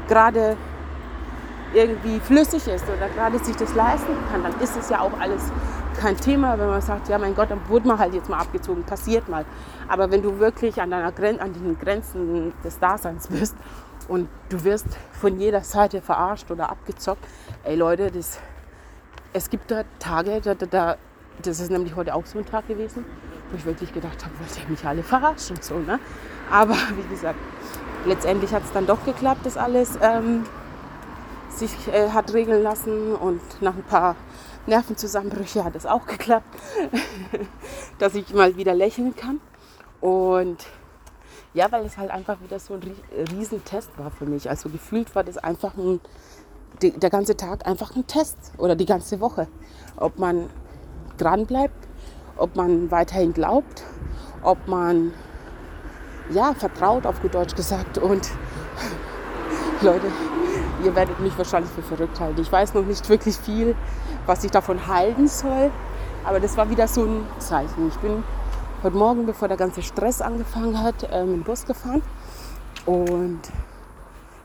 gerade 0.09 0.57
irgendwie 1.75 2.21
flüssig 2.21 2.69
ist 2.69 2.85
oder 2.85 3.09
gerade 3.09 3.39
sich 3.45 3.57
das 3.57 3.75
leisten 3.75 4.13
kann, 4.31 4.45
dann 4.45 4.61
ist 4.61 4.77
es 4.77 4.91
ja 4.91 5.01
auch 5.01 5.19
alles 5.19 5.51
kein 5.95 6.17
Thema, 6.17 6.59
wenn 6.59 6.69
man 6.69 6.81
sagt, 6.81 7.09
ja 7.09 7.19
mein 7.19 7.35
Gott, 7.35 7.51
dann 7.51 7.61
wurde 7.69 7.89
man 7.89 7.99
halt 7.99 8.15
jetzt 8.15 8.29
mal 8.29 8.39
abgezogen, 8.39 8.85
passiert 8.85 9.29
mal. 9.29 9.45
Aber 9.89 10.11
wenn 10.11 10.23
du 10.23 10.39
wirklich 10.39 10.81
an, 10.81 10.91
deiner 10.91 11.13
Gren 11.13 11.41
an 11.41 11.53
den 11.53 11.79
Grenzen 11.79 12.53
des 12.63 12.79
Daseins 12.79 13.29
bist 13.29 13.57
und 14.09 14.29
du 14.49 14.65
wirst 14.65 14.87
von 15.13 15.39
jeder 15.39 15.63
Seite 15.63 16.01
verarscht 16.01 16.51
oder 16.51 16.71
abgezockt, 16.71 17.25
ey 17.65 17.77
Leute, 17.77 18.11
das, 18.11 18.39
es 19.33 19.51
gibt 19.51 19.71
da 19.71 19.85
Tage, 19.99 20.41
da, 20.43 20.55
da, 20.55 20.67
da, 20.67 20.97
das 21.43 21.61
ist 21.61 21.71
nämlich 21.71 21.97
heute 21.97 22.15
auch 22.15 22.27
so 22.27 22.39
ein 22.39 22.47
Tag 22.47 22.69
gewesen, 22.69 23.05
wo 23.51 23.57
ich 23.57 23.65
wirklich 23.65 23.93
gedacht 23.93 24.25
habe, 24.25 24.35
wollt 24.39 24.63
ihr 24.63 24.69
mich 24.71 24.85
alle 24.85 25.03
verarschen? 25.03 25.57
So, 25.61 25.79
ne? 25.79 25.99
Aber 26.51 26.75
wie 26.97 27.09
gesagt, 27.09 27.39
letztendlich 28.07 28.53
hat 28.53 28.65
es 28.65 28.73
dann 28.73 28.87
doch 28.87 29.05
geklappt, 29.05 29.41
das 29.45 29.57
alles 29.57 29.99
ähm, 30.03 30.45
sich 31.51 31.89
äh, 31.89 32.11
hat 32.11 32.33
regeln 32.33 32.63
lassen 32.63 33.15
und 33.15 33.41
nach 33.61 33.75
ein 33.75 33.83
paar 33.83 34.17
Nervenzusammenbrüche 34.67 35.65
hat 35.65 35.77
es 35.77 35.87
auch 35.87 36.07
geklappt, 36.07 36.57
dass 37.99 38.15
ich 38.15 38.33
mal 38.33 38.57
wieder 38.57 38.75
lächeln 38.75 39.15
kann. 39.15 39.41
Und 40.01 40.67
ja, 41.55 41.71
weil 41.71 41.85
es 41.85 41.97
halt 41.97 42.11
einfach 42.11 42.41
wieder 42.41 42.59
so 42.59 42.75
ein 42.75 42.83
Riesentest 43.33 43.97
war 43.99 44.11
für 44.11 44.27
mich. 44.27 44.51
Also 44.51 44.69
gefühlt 44.69 45.15
war 45.15 45.25
das 45.25 45.39
einfach 45.39 45.77
ein, 45.77 46.01
der 46.83 47.11
ganze 47.11 47.37
Tag 47.37 47.67
einfach 47.67 47.95
ein 47.95 48.07
Test 48.07 48.37
oder 48.59 48.75
die 48.75 48.87
ganze 48.87 49.21
Woche. 49.21 49.49
Ob 49.97 50.19
man 50.19 50.51
dran 51.17 51.47
bleibt, 51.47 51.89
ob 52.37 52.57
man 52.57 52.91
weiterhin 52.91 53.33
glaubt, 53.33 53.85
ob 54.43 54.67
man 54.67 55.13
ja, 56.31 56.55
vertraut, 56.55 57.07
auf 57.07 57.21
gut 57.21 57.35
Deutsch 57.35 57.55
gesagt. 57.55 57.99
Und 57.99 58.31
Leute, 59.81 60.07
ihr 60.85 60.95
werdet 60.95 61.19
mich 61.21 61.37
wahrscheinlich 61.39 61.71
für 61.73 61.83
verrückt 61.83 62.21
halten. 62.21 62.41
Ich 62.41 62.51
weiß 62.51 62.75
noch 62.75 62.85
nicht 62.85 63.09
wirklich 63.09 63.37
viel, 63.37 63.75
was 64.27 64.45
ich 64.45 64.51
davon 64.51 64.87
halten 64.87 65.29
soll. 65.29 65.71
Aber 66.25 66.41
das 66.41 66.57
war 66.57 66.71
wieder 66.71 66.89
so 66.89 67.05
ein 67.05 67.27
Zeichen. 67.39 67.89
Ich 67.89 67.97
bin 67.97 68.23
heute 68.83 68.97
Morgen, 68.97 69.27
bevor 69.27 69.49
der 69.49 69.57
ganze 69.57 69.83
Stress 69.83 70.21
angefangen 70.21 70.83
hat, 70.83 71.09
ähm, 71.11 71.33
mit 71.33 71.37
dem 71.37 71.43
Bus 71.45 71.67
gefahren. 71.67 72.03
Und 72.87 73.41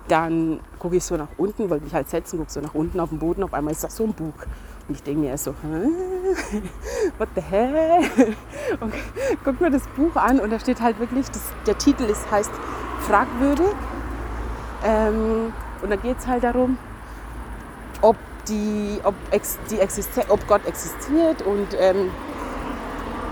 dann 0.07 0.59
gucke 0.79 0.95
ich 0.95 1.03
so 1.03 1.15
nach 1.15 1.27
unten, 1.37 1.69
wollte 1.69 1.85
mich 1.85 1.93
halt 1.93 2.09
setzen, 2.09 2.39
gucke 2.39 2.51
so 2.51 2.61
nach 2.61 2.73
unten 2.73 2.99
auf 2.99 3.09
den 3.09 3.19
Boden. 3.19 3.43
Auf 3.43 3.53
einmal 3.53 3.73
ist 3.73 3.83
das 3.83 3.95
so 3.95 4.03
ein 4.03 4.13
Buch. 4.13 4.33
Und 4.87 4.95
ich 4.95 5.03
denke 5.03 5.21
mir 5.21 5.37
so, 5.37 5.51
what 7.17 7.29
the 7.35 7.41
hell? 7.41 8.01
Und 8.79 8.93
guck 9.43 9.61
mir 9.61 9.69
das 9.69 9.83
Buch 9.95 10.15
an 10.15 10.39
und 10.39 10.51
da 10.51 10.59
steht 10.59 10.81
halt 10.81 10.99
wirklich, 10.99 11.29
das, 11.29 11.41
der 11.65 11.77
Titel 11.77 12.03
ist, 12.03 12.29
heißt 12.31 12.51
Fragwürdig. 13.01 13.75
Ähm, 14.83 15.53
und 15.81 15.89
da 15.89 15.95
geht 15.95 16.17
es 16.19 16.27
halt 16.27 16.43
darum, 16.43 16.77
ob, 18.01 18.15
die, 18.47 18.99
ob, 19.03 19.15
ex, 19.31 19.57
die 19.69 19.79
ob 20.29 20.47
Gott 20.47 20.65
existiert 20.65 21.41
und 21.41 21.67
ähm, 21.77 22.09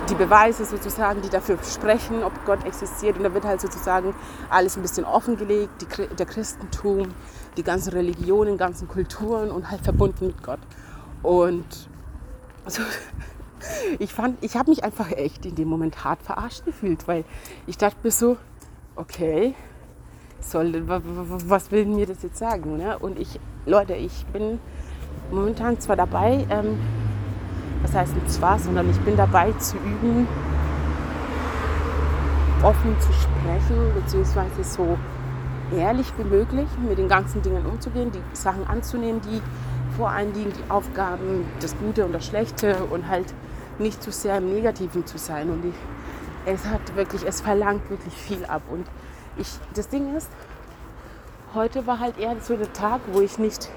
die 0.10 0.16
Beweise 0.16 0.66
sozusagen, 0.66 1.22
die 1.22 1.30
dafür 1.30 1.58
sprechen, 1.64 2.24
ob 2.24 2.34
Gott 2.46 2.66
existiert. 2.66 3.18
Und 3.18 3.24
da 3.24 3.34
wird 3.34 3.46
halt 3.46 3.62
sozusagen 3.62 4.14
alles 4.50 4.78
ein 4.78 4.82
bisschen 4.82 5.06
offengelegt, 5.06 5.82
die, 5.82 6.16
der 6.16 6.26
Christentum, 6.26 7.10
die 7.58 7.64
ganzen 7.64 7.92
Religionen, 7.94 8.58
ganzen 8.58 8.88
Kulturen 8.88 9.52
und 9.52 9.70
halt 9.70 9.82
verbunden 9.82 10.28
mit 10.28 10.44
Gott. 10.44 10.60
Und 11.24 11.66
also, 12.64 12.82
ich 14.00 14.14
fand, 14.14 14.44
ich 14.44 14.56
habe 14.56 14.70
mich 14.70 14.84
einfach 14.84 15.12
echt 15.12 15.46
in 15.46 15.56
dem 15.56 15.68
Moment 15.68 16.04
hart 16.04 16.22
verarscht 16.24 16.66
gefühlt, 16.66 17.08
weil 17.08 17.26
ich 17.66 17.78
dachte 17.78 17.98
mir 18.04 18.12
so, 18.12 18.38
okay, 18.96 19.56
soll, 20.40 20.84
was 20.86 21.72
will 21.72 21.86
mir 21.86 22.06
das 22.06 22.24
jetzt 22.24 22.38
sagen? 22.38 22.78
Ne? 22.78 22.98
Und 23.00 23.20
ich, 23.20 23.40
Leute, 23.66 23.94
ich 23.94 24.26
bin 24.28 24.60
momentan 25.32 25.80
zwar 25.80 25.96
dabei, 25.96 26.46
ähm, 26.50 26.78
was 27.82 27.94
heißt 27.94 28.16
nicht 28.16 28.32
zwar, 28.32 28.60
sondern 28.60 28.90
ich 28.90 29.00
bin 29.02 29.16
dabei 29.18 29.52
zu 29.54 29.78
üben, 29.78 30.28
offen 32.64 32.96
zu 33.00 33.14
sprechen, 33.14 33.94
beziehungsweise 33.94 34.64
so 34.64 34.98
ehrlich 35.76 36.12
wie 36.18 36.24
möglich 36.24 36.68
mit 36.88 36.98
den 36.98 37.08
ganzen 37.08 37.42
Dingen 37.42 37.66
umzugehen, 37.66 38.12
die 38.12 38.22
Sachen 38.34 38.66
anzunehmen, 38.68 39.22
die 39.22 39.42
vor 39.98 40.10
allen 40.10 40.34
Dingen 40.34 40.54
die 40.54 40.72
Aufgaben, 40.72 41.46
das 41.60 41.76
Gute 41.78 42.06
und 42.06 42.14
das 42.14 42.26
Schlechte 42.26 42.78
und 42.86 43.08
halt 43.08 43.34
nicht 43.80 44.02
zu 44.02 44.12
sehr 44.12 44.38
im 44.38 44.54
Negativen 44.54 45.06
zu 45.06 45.18
sein. 45.18 45.50
Und 45.50 45.66
ich, 45.66 45.76
es 46.46 46.66
hat 46.66 46.96
wirklich, 46.96 47.24
es 47.26 47.42
verlangt 47.42 47.90
wirklich 47.90 48.14
viel 48.14 48.46
ab. 48.46 48.62
Und 48.72 48.88
ich, 49.40 49.48
das 49.74 49.90
Ding 49.90 50.16
ist, 50.16 50.30
heute 51.54 51.88
war 51.88 52.00
halt 52.00 52.18
eher 52.18 52.36
so 52.42 52.56
der 52.56 52.72
Tag, 52.74 53.02
wo 53.12 53.22
ich 53.22 53.38
nicht, 53.38 53.70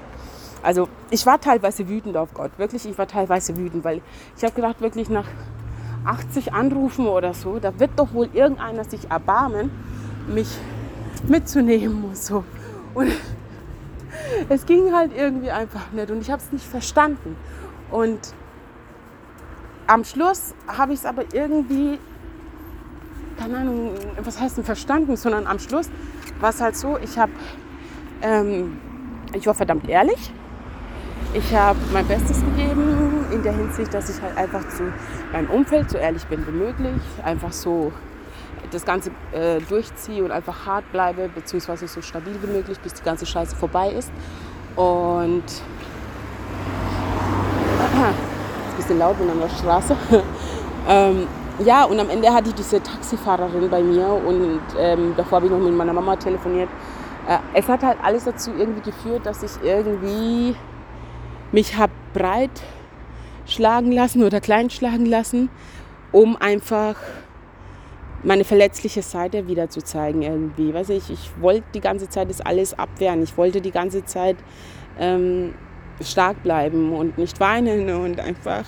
also 0.63 0.87
ich 1.09 1.25
war 1.25 1.39
teilweise 1.39 1.87
wütend 1.87 2.17
auf 2.17 2.33
Gott, 2.33 2.51
wirklich, 2.57 2.85
ich 2.85 2.97
war 2.97 3.07
teilweise 3.07 3.55
wütend, 3.57 3.83
weil 3.83 4.01
ich 4.37 4.43
habe 4.43 4.53
gedacht, 4.53 4.81
wirklich 4.81 5.09
nach 5.09 5.27
80 6.05 6.53
Anrufen 6.53 7.07
oder 7.07 7.33
so, 7.33 7.59
da 7.59 7.79
wird 7.79 7.91
doch 7.95 8.13
wohl 8.13 8.29
irgendeiner 8.33 8.83
sich 8.83 9.09
erbarmen, 9.09 9.71
mich 10.27 10.49
mitzunehmen 11.27 12.03
und 12.03 12.17
so. 12.17 12.43
Und 12.93 13.11
es 14.49 14.65
ging 14.65 14.93
halt 14.93 15.15
irgendwie 15.15 15.51
einfach 15.51 15.91
nicht 15.91 16.11
und 16.11 16.21
ich 16.21 16.31
habe 16.31 16.41
es 16.41 16.51
nicht 16.51 16.65
verstanden. 16.65 17.35
Und 17.91 18.33
am 19.87 20.03
Schluss 20.03 20.55
habe 20.67 20.93
ich 20.93 20.99
es 20.99 21.05
aber 21.05 21.23
irgendwie, 21.33 21.99
keine 23.41 23.57
Ahnung, 23.57 23.91
was 24.23 24.39
heißt 24.39 24.57
denn 24.57 24.63
verstanden, 24.63 25.15
sondern 25.17 25.47
am 25.47 25.57
Schluss 25.57 25.89
war 26.39 26.51
es 26.51 26.61
halt 26.61 26.75
so, 26.75 26.99
ich 26.99 27.17
habe, 27.17 27.31
ähm, 28.21 28.77
ich 29.33 29.47
war 29.47 29.55
verdammt 29.55 29.89
ehrlich. 29.89 30.31
Ich 31.33 31.55
habe 31.55 31.79
mein 31.91 32.05
Bestes 32.05 32.41
gegeben 32.41 33.25
in 33.31 33.41
der 33.41 33.53
Hinsicht, 33.53 33.93
dass 33.93 34.15
ich 34.15 34.21
halt 34.21 34.37
einfach 34.37 34.67
zu 34.69 34.83
meinem 35.31 35.49
Umfeld 35.49 35.89
so 35.89 35.97
ehrlich 35.97 36.25
bin 36.25 36.45
wie 36.45 36.51
möglich, 36.51 37.01
einfach 37.23 37.51
so 37.53 37.91
das 38.69 38.85
Ganze 38.85 39.11
äh, 39.31 39.59
durchziehe 39.61 40.23
und 40.23 40.31
einfach 40.31 40.65
hart 40.65 40.91
bleibe, 40.91 41.29
beziehungsweise 41.33 41.87
so 41.87 42.01
stabil 42.01 42.35
wie 42.43 42.51
möglich, 42.51 42.79
bis 42.79 42.93
die 42.93 43.03
ganze 43.03 43.25
Scheiße 43.25 43.55
vorbei 43.55 43.89
ist. 43.91 44.11
Und 44.75 45.45
ist 45.45 45.63
ein 47.97 48.13
bisschen 48.77 48.99
laut 48.99 49.17
bin 49.17 49.27
der 49.39 49.49
Straße. 49.49 49.95
ähm, 50.87 51.27
ja, 51.65 51.85
und 51.85 51.99
am 51.99 52.09
Ende 52.09 52.33
hatte 52.33 52.49
ich 52.49 52.55
diese 52.55 52.81
Taxifahrerin 52.81 53.69
bei 53.69 53.81
mir 53.81 54.07
und 54.07 54.61
ähm, 54.79 55.13
davor 55.17 55.37
habe 55.37 55.47
ich 55.47 55.51
noch 55.51 55.59
mit 55.59 55.73
meiner 55.73 55.93
Mama 55.93 56.15
telefoniert. 56.15 56.69
Äh, 57.27 57.37
es 57.53 57.67
hat 57.67 57.83
halt 57.83 57.97
alles 58.03 58.25
dazu 58.25 58.51
irgendwie 58.57 58.81
geführt, 58.81 59.25
dass 59.25 59.43
ich 59.43 59.51
irgendwie 59.63 60.55
mich 61.51 61.77
habe 61.77 61.93
breit 62.13 62.61
schlagen 63.45 63.91
lassen 63.91 64.23
oder 64.23 64.39
klein 64.39 64.69
schlagen 64.69 65.05
lassen, 65.05 65.49
um 66.11 66.37
einfach 66.37 66.95
meine 68.23 68.43
verletzliche 68.43 69.01
Seite 69.01 69.47
wieder 69.47 69.69
zu 69.69 69.81
zeigen 69.81 70.21
irgendwie. 70.21 70.73
Weiß 70.73 70.89
ich, 70.89 71.09
ich 71.09 71.31
wollte 71.39 71.63
die 71.73 71.81
ganze 71.81 72.07
Zeit 72.07 72.29
das 72.29 72.41
alles 72.41 72.77
abwehren. 72.77 73.23
Ich 73.23 73.37
wollte 73.37 73.61
die 73.61 73.71
ganze 73.71 74.05
Zeit 74.05 74.37
ähm, 74.99 75.55
stark 76.01 76.43
bleiben 76.43 76.93
und 76.93 77.17
nicht 77.17 77.39
weinen 77.39 77.89
und 77.89 78.19
einfach 78.19 78.63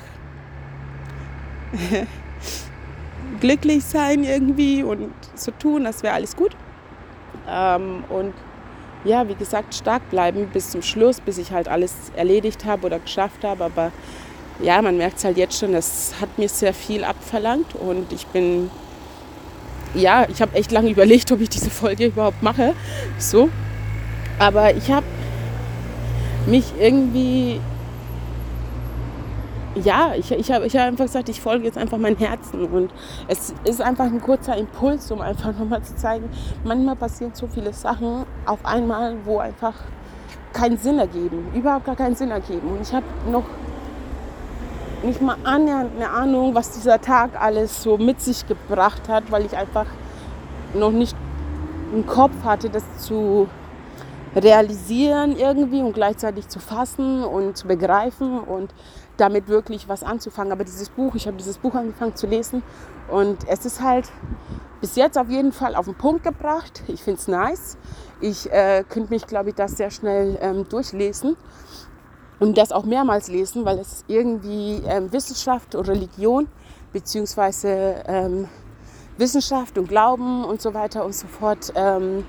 glücklich 3.44 3.84
sein 3.84 4.24
irgendwie 4.24 4.84
und 4.84 5.12
so 5.36 5.52
tun, 5.52 5.84
das 5.84 6.02
wäre 6.02 6.14
alles 6.14 6.36
gut. 6.36 6.56
Ähm, 7.50 8.06
und 8.10 8.34
ja, 9.04 9.28
wie 9.28 9.36
gesagt, 9.36 9.76
stark 9.76 10.10
bleiben 10.10 10.48
bis 10.54 10.70
zum 10.70 10.82
Schluss, 10.82 11.20
bis 11.20 11.38
ich 11.38 11.52
halt 11.52 11.68
alles 11.68 11.94
erledigt 12.16 12.64
habe 12.64 12.86
oder 12.86 13.00
geschafft 13.00 13.44
habe. 13.44 13.66
Aber 13.66 13.92
ja, 14.62 14.82
man 14.82 14.96
merkt 14.96 15.18
es 15.18 15.26
halt 15.26 15.36
jetzt 15.36 15.60
schon, 15.60 15.74
das 15.74 16.14
hat 16.22 16.38
mir 16.38 16.48
sehr 16.48 16.74
viel 16.74 17.04
abverlangt 17.04 17.76
und 17.76 18.14
ich 18.14 18.26
bin 18.28 18.72
ja, 19.94 20.26
ich 20.30 20.42
habe 20.42 20.56
echt 20.56 20.72
lange 20.72 20.90
überlegt, 20.90 21.32
ob 21.32 21.42
ich 21.42 21.50
diese 21.50 21.70
Folge 21.70 22.06
überhaupt 22.06 22.42
mache. 22.42 22.74
So. 23.18 23.50
Aber 24.40 24.74
ich 24.74 24.90
habe 24.90 25.06
mich 26.48 26.66
irgendwie. 26.80 27.60
Ja, 29.76 30.14
ich, 30.16 30.32
ich 30.32 30.52
habe 30.52 30.68
ich 30.68 30.76
hab 30.76 30.84
einfach 30.84 31.06
gesagt, 31.06 31.30
ich 31.30 31.42
folge 31.42 31.66
jetzt 31.66 31.80
einfach 31.80 31.98
mein 31.98 32.16
Herzen. 32.16 32.66
Und 32.66 32.92
es 33.28 33.54
ist 33.64 33.82
einfach 33.82 34.06
ein 34.06 34.22
kurzer 34.22 34.56
Impuls, 34.56 35.10
um 35.12 35.20
einfach 35.20 35.58
nochmal 35.58 35.82
zu 35.82 35.96
zeigen, 35.96 36.30
manchmal 36.64 36.96
passieren 36.96 37.32
so 37.34 37.48
viele 37.48 37.74
Sachen 37.74 38.26
auf 38.46 38.64
einmal, 38.64 39.16
wo 39.26 39.40
einfach 39.40 39.74
keinen 40.54 40.78
Sinn 40.78 41.00
ergeben. 41.00 41.48
Überhaupt 41.56 41.86
gar 41.86 41.96
keinen 41.96 42.16
Sinn 42.16 42.30
ergeben. 42.30 42.68
Und 42.68 42.82
ich 42.82 42.94
habe 42.94 43.06
noch 43.32 43.46
nicht 45.04 45.22
mal 45.22 45.38
eine 45.44 46.10
Ahnung, 46.10 46.54
was 46.54 46.72
dieser 46.72 47.02
Tag 47.02 47.32
alles 47.42 47.82
so 47.82 47.98
mit 47.98 48.22
sich 48.22 48.48
gebracht 48.48 49.10
hat, 49.10 49.32
weil 49.32 49.44
ich 49.44 49.58
einfach 49.58 49.88
noch 50.76 50.92
nicht 50.92 51.16
einen 51.92 52.06
Kopf 52.06 52.44
hatte, 52.44 52.70
das 52.70 52.84
zu 53.00 53.50
realisieren 54.36 55.36
irgendwie 55.38 55.82
und 55.82 55.94
gleichzeitig 55.94 56.48
zu 56.48 56.60
fassen 56.60 57.24
und 57.24 57.58
zu 57.58 57.68
begreifen 57.68 58.40
und 58.40 58.74
damit 59.18 59.48
wirklich 59.48 59.88
was 59.88 60.04
anzufangen. 60.04 60.52
Aber 60.52 60.64
dieses 60.64 60.90
Buch, 60.90 61.16
ich 61.16 61.28
habe 61.28 61.38
dieses 61.38 61.58
Buch 61.58 61.76
angefangen 61.76 62.16
zu 62.16 62.28
lesen 62.28 62.64
und 63.10 63.48
es 63.48 63.66
ist 63.66 63.82
halt 63.82 64.12
bis 64.82 64.96
jetzt 64.96 65.18
auf 65.18 65.30
jeden 65.30 65.52
Fall 65.52 65.76
auf 65.76 65.86
den 65.86 65.96
Punkt 65.96 66.24
gebracht. 66.24 66.84
Ich 66.88 67.04
finde 67.04 67.20
es 67.20 67.28
nice. 67.28 67.78
Ich 68.22 68.52
äh, 68.52 68.84
könnte 68.88 69.14
mich, 69.14 69.28
glaube 69.28 69.50
ich, 69.50 69.56
das 69.56 69.78
sehr 69.78 69.92
schnell 69.92 70.38
ähm, 70.42 70.68
durchlesen 70.68 71.38
und 72.40 72.58
das 72.58 72.72
auch 72.72 72.84
mehrmals 72.84 73.28
lesen, 73.28 73.66
weil 73.66 73.80
es 73.80 74.04
irgendwie 74.08 74.82
ähm, 74.88 75.12
Wissenschaft 75.12 75.76
und 75.76 75.88
Religion 75.88 76.48
beziehungsweise 76.92 78.04
ähm, 78.08 78.48
Wissenschaft 79.18 79.78
und 79.78 79.88
Glauben 79.88 80.44
und 80.44 80.62
so 80.62 80.74
weiter 80.74 81.06
und 81.06 81.16
so 81.16 81.28
fort 81.28 81.72
ähm, 81.76 82.26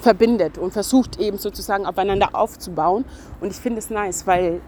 verbindet 0.00 0.58
und 0.58 0.72
versucht 0.72 1.18
eben 1.20 1.38
sozusagen 1.38 1.86
aufeinander 1.86 2.30
aufzubauen. 2.32 3.04
Und 3.40 3.50
ich 3.50 3.56
finde 3.56 3.78
es 3.78 3.90
nice, 3.90 4.26
weil 4.26 4.60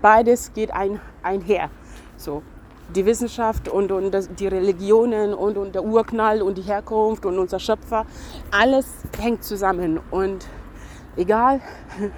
beides 0.00 0.52
geht 0.52 0.72
ein, 0.72 1.00
einher. 1.22 1.70
So, 2.16 2.42
die 2.94 3.06
Wissenschaft 3.06 3.68
und, 3.68 3.90
und 3.92 4.12
das, 4.12 4.28
die 4.34 4.46
Religionen 4.46 5.34
und, 5.34 5.56
und 5.56 5.74
der 5.74 5.84
Urknall 5.84 6.42
und 6.42 6.58
die 6.58 6.62
Herkunft 6.62 7.26
und 7.26 7.38
unser 7.38 7.58
Schöpfer, 7.58 8.06
alles 8.50 8.86
hängt 9.18 9.44
zusammen. 9.44 10.00
Und 10.10 10.46
egal, 11.16 11.60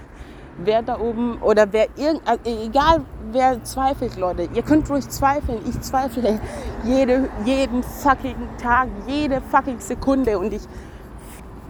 wer 0.59 0.83
da 0.83 0.99
oben 0.99 1.41
oder 1.43 1.73
wer 1.73 1.89
irgend, 1.97 2.23
äh, 2.29 2.67
egal 2.67 3.03
wer 3.31 3.63
zweifelt, 3.65 4.17
Leute, 4.17 4.49
ihr 4.53 4.63
könnt 4.63 4.89
ruhig 4.91 5.09
zweifeln. 5.09 5.61
Ich 5.69 5.81
zweifle 5.81 6.41
jede, 6.85 7.29
jeden 7.45 7.83
fucking 7.83 8.37
Tag, 8.61 8.89
jede 9.07 9.41
fucking 9.41 9.81
Sekunde 9.81 10.39
und 10.39 10.53
ich 10.53 10.63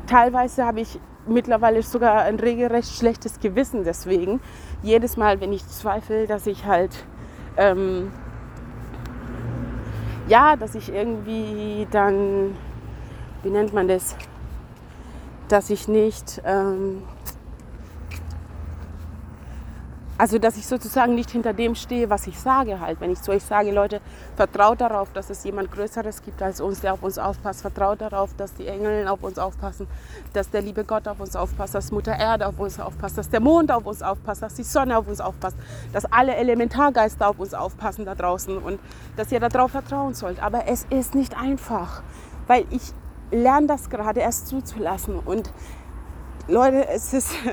teilweise 0.07 0.65
habe 0.65 0.81
ich 0.81 0.99
mittlerweile 1.27 1.83
sogar 1.83 2.23
ein 2.23 2.37
regelrecht 2.37 2.95
schlechtes 2.95 3.41
Gewissen 3.41 3.85
deswegen. 3.85 4.41
Jedes 4.83 5.17
Mal, 5.17 5.41
wenn 5.41 5.53
ich 5.53 5.67
zweifle, 5.67 6.27
dass 6.27 6.47
ich 6.47 6.65
halt 6.65 7.05
ähm, 7.57 8.11
ja, 10.27 10.57
dass 10.57 10.75
ich 10.75 10.93
irgendwie 10.93 11.87
dann, 11.91 12.57
wie 13.43 13.51
nennt 13.51 13.75
man 13.75 13.89
das, 13.89 14.17
dass 15.49 15.71
ich 15.71 15.89
nicht 15.89 16.41
ähm, 16.45 17.03
also, 20.17 20.39
dass 20.39 20.57
ich 20.57 20.67
sozusagen 20.69 21.17
nicht 21.17 21.31
hinter 21.31 21.53
dem 21.53 21.75
stehe, 21.75 22.09
was 22.09 22.29
ich 22.29 22.39
sage 22.39 22.79
halt. 22.79 23.01
Wenn 23.01 23.11
ich 23.11 23.21
zu 23.21 23.33
euch 23.33 23.43
sage, 23.43 23.73
Leute, 23.73 24.01
vertraut 24.37 24.81
darauf, 24.81 25.13
dass 25.13 25.29
es 25.29 25.43
jemand 25.43 25.73
Größeres 25.73 26.23
gibt 26.23 26.41
als 26.41 26.61
uns, 26.61 26.81
der 26.83 26.93
auf 26.93 27.03
uns 27.03 27.19
aufpasst. 27.19 27.63
Vertraut 27.63 28.01
darauf, 28.01 28.33
dass 28.37 28.55
die 28.55 28.69
Engel 28.69 29.09
auf 29.09 29.25
uns 29.25 29.41
aufpassen, 29.41 29.89
dass 30.33 30.51
der 30.51 30.63
liebe 30.63 30.85
Gott 30.85 31.09
auf 31.09 31.19
uns 31.19 31.35
aufpasst, 31.35 31.75
dass 31.75 31.91
Mutter 31.91 32.17
Erde 32.17 32.47
auf 32.47 32.61
uns 32.61 32.79
aufpasst, 32.79 33.19
dass 33.19 33.29
der 33.29 33.41
Mond 33.41 33.73
auf 33.73 33.87
uns 33.87 34.03
aufpasst, 34.03 34.43
dass 34.43 34.55
die 34.55 34.63
Sonne 34.63 34.97
auf 34.97 35.09
uns 35.09 35.21
aufpasst, 35.21 35.57
dass 35.93 36.05
alle 36.05 36.37
Elementargeister 36.37 37.29
auf 37.29 37.41
uns 37.41 37.53
aufpassen 37.53 38.05
da 38.05 38.15
draußen 38.15 38.57
und 38.59 38.79
dass 39.17 39.33
ihr 39.33 39.41
darauf 39.41 39.73
vertrauen 39.73 40.15
sollt. 40.15 40.41
Aber 40.41 40.69
es 40.69 40.87
ist 40.91 41.17
nicht 41.17 41.37
einfach, 41.37 42.05
weil 42.47 42.67
ich 42.71 42.93
lerne 43.33 43.67
das 43.67 43.91
gerade 43.91 44.21
erst 44.21 44.47
zuzulassen. 44.47 45.19
Und 45.19 45.53
Leute, 46.47 46.87
es 46.89 47.13
ist... 47.13 47.33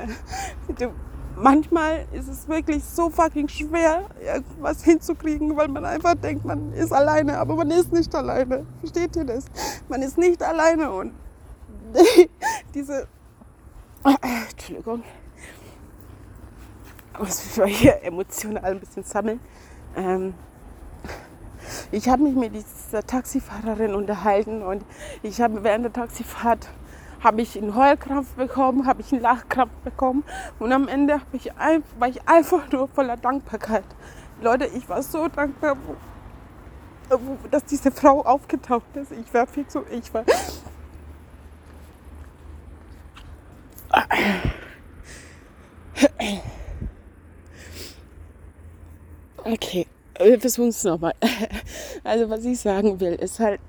manchmal 1.36 2.06
ist 2.12 2.28
es 2.28 2.48
wirklich 2.48 2.84
so 2.84 3.10
fucking 3.10 3.48
schwer, 3.48 4.04
irgendwas 4.20 4.84
hinzukriegen, 4.84 5.56
weil 5.56 5.68
man 5.68 5.84
einfach 5.84 6.14
denkt, 6.14 6.44
man 6.44 6.72
ist 6.72 6.92
alleine, 6.92 7.38
aber 7.38 7.56
man 7.56 7.70
ist 7.70 7.92
nicht 7.92 8.14
alleine. 8.14 8.66
Versteht 8.80 9.16
ihr 9.16 9.24
das? 9.24 9.44
Man 9.88 10.02
ist 10.02 10.18
nicht 10.18 10.42
alleine 10.42 10.90
und 10.90 11.12
diese 12.74 13.08
Entschuldigung. 14.50 15.02
Ich 17.12 17.18
muss 17.18 17.56
mich 17.56 17.78
hier 17.78 18.02
emotional 18.02 18.64
ein 18.64 18.80
bisschen 18.80 19.04
sammeln. 19.04 19.40
Ähm, 19.96 20.34
ich 21.90 22.08
habe 22.08 22.22
mich 22.22 22.34
mit 22.34 22.54
dieser 22.54 23.06
Taxifahrerin 23.06 23.94
unterhalten 23.94 24.62
und 24.62 24.84
ich 25.22 25.40
habe 25.40 25.62
während 25.62 25.84
der 25.84 25.92
Taxifahrt 25.92 26.68
habe 27.22 27.42
ich 27.42 27.56
einen 27.56 27.74
Heulkrampf 27.74 28.34
bekommen, 28.34 28.86
habe 28.86 29.00
ich 29.00 29.12
einen 29.12 29.22
Lachkrampf 29.22 29.72
bekommen 29.84 30.24
und 30.58 30.72
am 30.72 30.88
Ende 30.88 31.20
ich 31.32 31.50
war 31.98 32.08
ich 32.08 32.28
einfach 32.28 32.70
nur 32.72 32.88
voller 32.88 33.16
Dankbarkeit. 33.16 33.84
Leute, 34.40 34.66
ich 34.66 34.88
war 34.88 35.02
so 35.02 35.28
dankbar, 35.28 35.76
dass 37.50 37.64
diese 37.64 37.92
Frau 37.92 38.22
aufgetaucht 38.22 38.96
ist. 38.96 39.12
Ich 39.12 39.32
war 39.32 39.46
viel 39.46 39.66
zu, 39.66 39.84
ich 39.90 40.12
war. 40.12 40.24
Okay, 49.44 49.86
wir 50.18 50.40
versuchen 50.40 50.68
es 50.68 50.82
nochmal. 50.82 51.14
Also 52.04 52.28
was 52.30 52.44
ich 52.44 52.58
sagen 52.58 52.98
will, 52.98 53.14
ist 53.14 53.38
halt, 53.38 53.60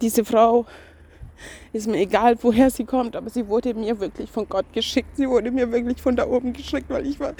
diese 0.00 0.24
Frau 0.24 0.66
ist 1.72 1.86
mir 1.86 1.98
egal, 1.98 2.36
woher 2.42 2.70
sie 2.70 2.84
kommt, 2.84 3.16
aber 3.16 3.30
sie 3.30 3.48
wurde 3.48 3.74
mir 3.74 3.98
wirklich 4.00 4.30
von 4.30 4.48
Gott 4.48 4.66
geschickt. 4.72 5.16
Sie 5.16 5.28
wurde 5.28 5.50
mir 5.50 5.70
wirklich 5.72 6.00
von 6.00 6.16
da 6.16 6.26
oben 6.26 6.52
geschickt, 6.52 6.88
weil 6.88 7.06
ich 7.06 7.18
war. 7.20 7.34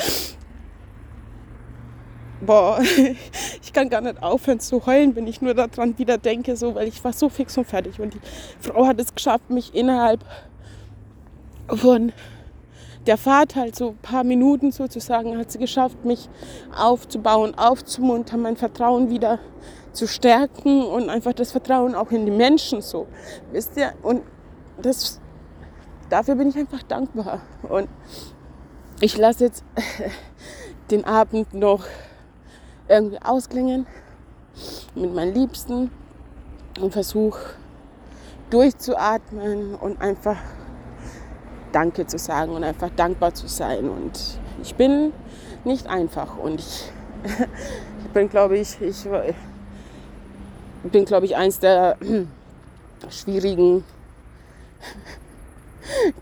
Boah, 2.41 2.83
ich 3.63 3.73
kann 3.73 3.89
gar 3.89 4.01
nicht 4.01 4.23
aufhören 4.23 4.61
zu 4.61 4.85
heulen, 4.87 5.15
wenn 5.15 5.27
ich 5.27 5.41
nur 5.41 5.55
daran 5.55 5.97
wieder 5.99 6.19
denke, 6.19 6.57
so, 6.57 6.75
weil 6.75 6.89
ich 6.89 7.03
war 7.05 7.13
so 7.13 7.29
fix 7.29 7.57
und 7.57 7.67
fertig. 7.67 8.01
Und 8.01 8.15
die 8.15 8.21
Frau 8.61 8.87
hat 8.87 9.01
es 9.01 9.15
geschafft, 9.15 9.51
mich 9.51 9.75
innerhalb 9.75 10.25
von 11.69 12.13
der 13.07 13.17
Fahrt 13.17 13.57
halt 13.57 13.75
so 13.75 13.91
ein 13.91 13.97
paar 13.97 14.25
Minuten 14.25 14.71
sozusagen 14.71 15.37
hat 15.37 15.51
sie 15.51 15.59
geschafft, 15.59 16.05
mich 16.05 16.29
aufzubauen, 16.77 17.57
aufzumuntern, 17.57 18.43
mein 18.43 18.57
Vertrauen 18.57 19.11
wieder 19.11 19.39
zu 19.93 20.07
stärken 20.07 20.85
und 20.85 21.09
einfach 21.09 21.33
das 21.33 21.53
Vertrauen 21.53 21.95
auch 21.95 22.11
in 22.11 22.25
die 22.25 22.33
Menschen 22.33 22.81
so. 22.81 23.07
Wisst 23.51 23.77
ihr? 23.77 23.93
Und 24.03 24.23
das, 24.81 25.21
dafür 26.09 26.35
bin 26.35 26.49
ich 26.49 26.57
einfach 26.57 26.83
dankbar. 26.83 27.43
Und 27.63 27.89
ich 29.01 29.17
lasse 29.17 29.45
jetzt 29.45 29.65
den 30.91 31.05
Abend 31.05 31.55
noch 31.55 31.85
irgendwie 32.89 33.21
ausklingen 33.23 33.87
mit 34.95 35.15
meinen 35.15 35.35
Liebsten 35.35 35.91
und 36.81 36.93
versuche 36.93 37.41
durchzuatmen 38.51 39.75
und 39.75 40.01
einfach 40.01 40.37
Danke 41.73 42.07
zu 42.07 42.19
sagen 42.19 42.53
und 42.53 42.65
einfach 42.65 42.91
dankbar 42.91 43.33
zu 43.33 43.49
sein. 43.49 43.89
Und 43.89 44.39
ich 44.63 44.75
bin 44.75 45.13
nicht 45.65 45.87
einfach 45.87 46.37
und 46.37 46.61
ich, 46.61 46.93
ich 48.05 48.11
bin, 48.13 48.29
glaube 48.29 48.59
ich, 48.59 48.81
ich 48.81 49.07
bin, 50.91 51.05
glaube 51.05 51.27
ich, 51.27 51.37
eins 51.37 51.59
der 51.59 51.97
schwierigen 53.11 53.85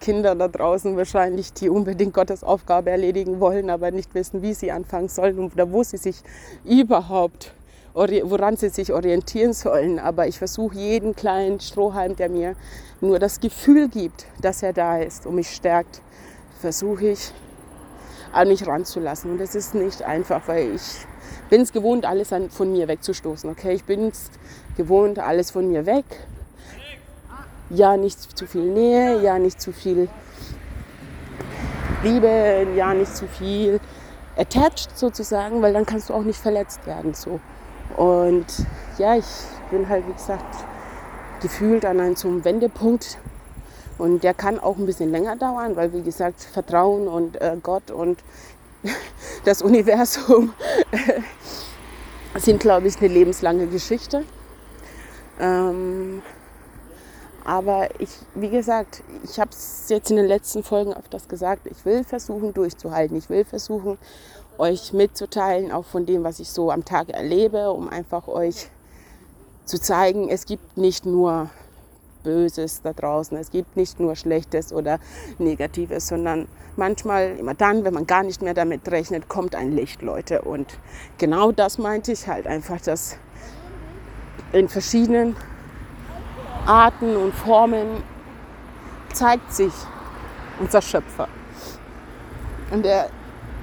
Kinder 0.00 0.34
da 0.34 0.48
draußen 0.48 0.96
wahrscheinlich, 0.96 1.52
die 1.52 1.68
unbedingt 1.68 2.14
Gottes 2.14 2.42
Aufgabe 2.42 2.90
erledigen 2.90 3.40
wollen, 3.40 3.70
aber 3.70 3.90
nicht 3.90 4.14
wissen, 4.14 4.42
wie 4.42 4.54
sie 4.54 4.72
anfangen 4.72 5.08
sollen 5.08 5.38
oder 5.38 5.70
wo 5.70 5.82
sie 5.82 5.96
sich 5.96 6.22
überhaupt 6.64 7.54
woran 7.92 8.56
sie 8.56 8.68
sich 8.68 8.92
orientieren 8.92 9.52
sollen. 9.52 9.98
Aber 9.98 10.26
ich 10.28 10.38
versuche 10.38 10.76
jeden 10.76 11.16
kleinen 11.16 11.60
Strohhalm, 11.60 12.16
der 12.16 12.28
mir 12.28 12.54
nur 13.00 13.18
das 13.18 13.40
Gefühl 13.40 13.88
gibt, 13.88 14.26
dass 14.40 14.62
er 14.62 14.72
da 14.72 14.98
ist 14.98 15.26
und 15.26 15.34
mich 15.34 15.50
stärkt, 15.50 16.00
versuche 16.60 17.08
ich 17.08 17.32
an 18.32 18.48
mich 18.48 18.66
ranzulassen. 18.66 19.32
Und 19.32 19.38
das 19.38 19.54
ist 19.54 19.74
nicht 19.74 20.02
einfach, 20.02 20.46
weil 20.46 20.74
ich 20.74 21.06
bin 21.50 21.60
es 21.60 21.72
gewohnt, 21.72 22.06
alles 22.06 22.32
von 22.50 22.72
mir 22.72 22.88
wegzustoßen. 22.88 23.50
Okay, 23.50 23.74
ich 23.74 23.84
bin 23.84 24.08
es 24.08 24.30
gewohnt, 24.76 25.18
alles 25.18 25.50
von 25.50 25.68
mir 25.68 25.84
weg. 25.84 26.04
Ja, 27.68 27.96
nicht 27.96 28.18
zu 28.36 28.46
viel 28.46 28.72
Nähe, 28.72 29.20
ja, 29.20 29.38
nicht 29.38 29.60
zu 29.60 29.72
viel 29.72 30.08
Liebe, 32.02 32.66
ja, 32.74 32.94
nicht 32.94 33.14
zu 33.14 33.26
viel 33.26 33.80
attached 34.36 34.96
sozusagen, 34.96 35.60
weil 35.60 35.72
dann 35.72 35.84
kannst 35.84 36.08
du 36.08 36.14
auch 36.14 36.22
nicht 36.22 36.40
verletzt 36.40 36.86
werden. 36.86 37.14
So. 37.14 37.40
Und 37.96 38.46
ja, 38.98 39.16
ich 39.16 39.26
bin 39.70 39.88
halt, 39.88 40.06
wie 40.08 40.12
gesagt, 40.12 40.64
gefühlt 41.42 41.84
an 41.84 42.00
einem 42.00 42.16
zum 42.16 42.44
Wendepunkt. 42.44 43.18
Und 43.98 44.24
der 44.24 44.32
kann 44.32 44.58
auch 44.58 44.78
ein 44.78 44.86
bisschen 44.86 45.10
länger 45.10 45.36
dauern, 45.36 45.76
weil, 45.76 45.92
wie 45.92 46.02
gesagt, 46.02 46.40
Vertrauen 46.40 47.06
und 47.06 47.38
äh, 47.40 47.56
Gott 47.62 47.90
und 47.90 48.18
das 49.44 49.62
Universum 49.62 50.52
sind, 52.36 52.60
glaube 52.60 52.88
ich, 52.88 52.98
eine 52.98 53.08
lebenslange 53.08 53.66
Geschichte. 53.66 54.24
Ähm, 55.38 56.22
aber 57.44 57.88
ich, 57.98 58.10
wie 58.34 58.50
gesagt, 58.50 59.02
ich 59.24 59.40
habe 59.40 59.50
es 59.50 59.88
jetzt 59.88 60.10
in 60.10 60.16
den 60.16 60.26
letzten 60.26 60.62
Folgen 60.62 60.92
öfters 60.92 61.26
gesagt, 61.26 61.66
ich 61.66 61.84
will 61.84 62.04
versuchen 62.04 62.52
durchzuhalten. 62.52 63.16
Ich 63.16 63.30
will 63.30 63.44
versuchen, 63.44 63.98
euch 64.58 64.92
mitzuteilen, 64.92 65.72
auch 65.72 65.86
von 65.86 66.04
dem, 66.06 66.22
was 66.22 66.38
ich 66.38 66.50
so 66.50 66.70
am 66.70 66.84
Tag 66.84 67.08
erlebe, 67.08 67.72
um 67.72 67.88
einfach 67.88 68.28
euch 68.28 68.68
zu 69.64 69.80
zeigen, 69.80 70.28
es 70.28 70.44
gibt 70.46 70.76
nicht 70.76 71.06
nur 71.06 71.48
Böses 72.22 72.82
da 72.82 72.92
draußen, 72.92 73.36
es 73.36 73.50
gibt 73.50 73.76
nicht 73.76 74.00
nur 74.00 74.16
Schlechtes 74.16 74.72
oder 74.72 74.98
Negatives, 75.38 76.08
sondern 76.08 76.46
manchmal, 76.76 77.36
immer 77.38 77.54
dann, 77.54 77.84
wenn 77.84 77.94
man 77.94 78.06
gar 78.06 78.22
nicht 78.22 78.42
mehr 78.42 78.54
damit 78.54 78.90
rechnet, 78.90 79.28
kommt 79.28 79.54
ein 79.54 79.72
Licht, 79.72 80.02
Leute. 80.02 80.42
Und 80.42 80.78
genau 81.18 81.52
das 81.52 81.78
meinte 81.78 82.12
ich 82.12 82.26
halt 82.26 82.46
einfach, 82.46 82.80
dass 82.80 83.16
in 84.52 84.68
verschiedenen 84.68 85.36
Arten 86.66 87.16
und 87.16 87.34
Formen 87.34 88.02
zeigt 89.12 89.52
sich 89.52 89.72
unser 90.58 90.82
Schöpfer. 90.82 91.28
Und 92.70 92.86
er 92.86 93.10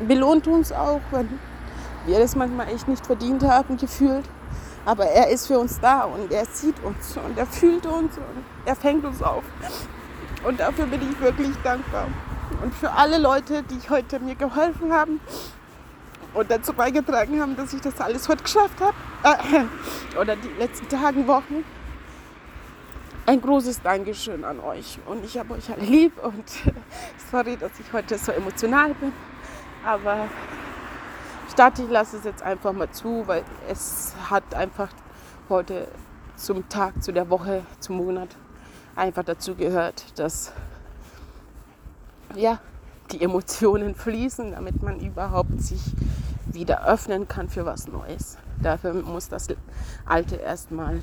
belohnt 0.05 0.47
uns 0.47 0.71
auch, 0.71 1.01
wenn 1.11 1.29
wir 2.05 2.19
das 2.19 2.35
manchmal 2.35 2.67
echt 2.69 2.87
nicht 2.87 3.05
verdient 3.05 3.43
haben, 3.43 3.77
gefühlt. 3.77 4.25
Aber 4.87 5.05
er 5.05 5.27
ist 5.27 5.47
für 5.47 5.59
uns 5.59 5.81
da 5.81 6.03
und 6.03 6.31
er 6.31 6.45
sieht 6.45 6.81
uns 6.81 7.17
und 7.17 7.37
er 7.37 7.45
fühlt 7.45 7.85
uns 7.85 8.17
und 8.17 8.45
er 8.63 8.73
fängt 8.73 9.03
uns 9.03 9.21
auf. 9.21 9.43
Und 10.45 10.61
dafür 10.61 10.85
bin 10.85 11.01
ich 11.11 11.19
wirklich 11.19 11.53
dankbar. 11.61 12.07
Und 12.63 12.73
für 12.73 12.89
alle 12.93 13.17
Leute, 13.17 13.63
die 13.63 13.89
heute 13.89 14.17
mir 14.21 14.35
geholfen 14.35 14.93
haben 14.93 15.19
und 16.33 16.49
dazu 16.49 16.71
beigetragen 16.71 17.41
haben, 17.41 17.57
dass 17.57 17.73
ich 17.73 17.81
das 17.81 17.99
alles 17.99 18.29
heute 18.29 18.43
geschafft 18.43 18.79
habe, 18.79 18.95
äh, 19.23 20.17
oder 20.21 20.37
die 20.37 20.47
letzten 20.57 20.87
Tagen, 20.87 21.27
Wochen, 21.27 21.65
ein 23.25 23.41
großes 23.41 23.81
Dankeschön 23.81 24.45
an 24.45 24.61
euch. 24.61 24.99
Und 25.05 25.25
ich 25.25 25.37
habe 25.37 25.55
euch 25.55 25.69
alle 25.69 25.83
lieb 25.83 26.13
und 26.23 26.45
sorry, 27.29 27.57
dass 27.57 27.71
ich 27.77 27.91
heute 27.91 28.17
so 28.17 28.31
emotional 28.31 28.93
bin. 28.93 29.11
Aber 29.85 30.29
dachte, 31.57 31.83
ich 31.83 31.89
lasse 31.89 32.17
es 32.17 32.23
jetzt 32.23 32.43
einfach 32.43 32.73
mal 32.73 32.89
zu, 32.91 33.27
weil 33.27 33.43
es 33.69 34.13
hat 34.29 34.53
einfach 34.53 34.89
heute 35.49 35.87
zum 36.35 36.69
Tag, 36.69 37.03
zu 37.03 37.11
der 37.11 37.29
Woche, 37.29 37.63
zum 37.79 37.97
Monat 37.97 38.29
einfach 38.95 39.23
dazu 39.23 39.55
gehört, 39.55 40.19
dass 40.19 40.53
ja, 42.35 42.59
die 43.11 43.21
Emotionen 43.21 43.95
fließen, 43.95 44.51
damit 44.51 44.83
man 44.83 44.99
überhaupt 44.99 45.61
sich 45.61 45.81
wieder 46.45 46.85
öffnen 46.85 47.27
kann 47.27 47.49
für 47.49 47.65
was 47.65 47.87
Neues. 47.87 48.37
Dafür 48.61 48.93
muss 48.93 49.29
das 49.29 49.47
Alte 50.05 50.35
erstmal 50.35 51.01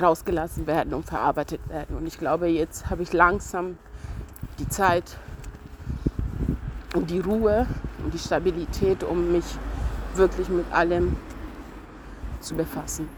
rausgelassen 0.00 0.66
werden 0.66 0.94
und 0.94 1.04
verarbeitet 1.04 1.68
werden. 1.68 1.96
Und 1.96 2.06
ich 2.06 2.18
glaube, 2.18 2.46
jetzt 2.48 2.90
habe 2.90 3.02
ich 3.02 3.12
langsam 3.12 3.78
die 4.58 4.68
Zeit, 4.68 5.16
die 7.04 7.20
Ruhe 7.20 7.66
und 8.02 8.14
die 8.14 8.18
Stabilität, 8.18 9.04
um 9.04 9.32
mich 9.32 9.44
wirklich 10.14 10.48
mit 10.48 10.64
allem 10.72 11.16
zu 12.40 12.54
befassen. 12.54 13.08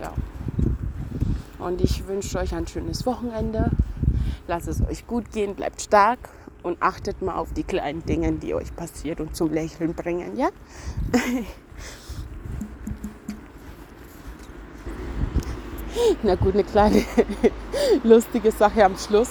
Ja. 0.00 0.12
Und 1.58 1.80
ich 1.80 2.06
wünsche 2.06 2.38
euch 2.38 2.54
ein 2.54 2.66
schönes 2.66 3.04
Wochenende. 3.04 3.70
Lasst 4.46 4.68
es 4.68 4.80
euch 4.80 5.06
gut 5.06 5.32
gehen, 5.32 5.54
bleibt 5.54 5.82
stark 5.82 6.18
und 6.62 6.80
achtet 6.80 7.20
mal 7.20 7.34
auf 7.36 7.52
die 7.52 7.64
kleinen 7.64 8.04
Dinge, 8.06 8.32
die 8.32 8.54
euch 8.54 8.74
passiert 8.74 9.20
und 9.20 9.36
zum 9.36 9.52
Lächeln 9.52 9.94
bringen, 9.94 10.36
ja? 10.36 10.48
Na 16.22 16.36
gut, 16.36 16.54
eine 16.54 16.64
kleine 16.64 17.02
lustige 18.04 18.52
Sache 18.52 18.84
am 18.84 18.96
Schluss. 18.96 19.30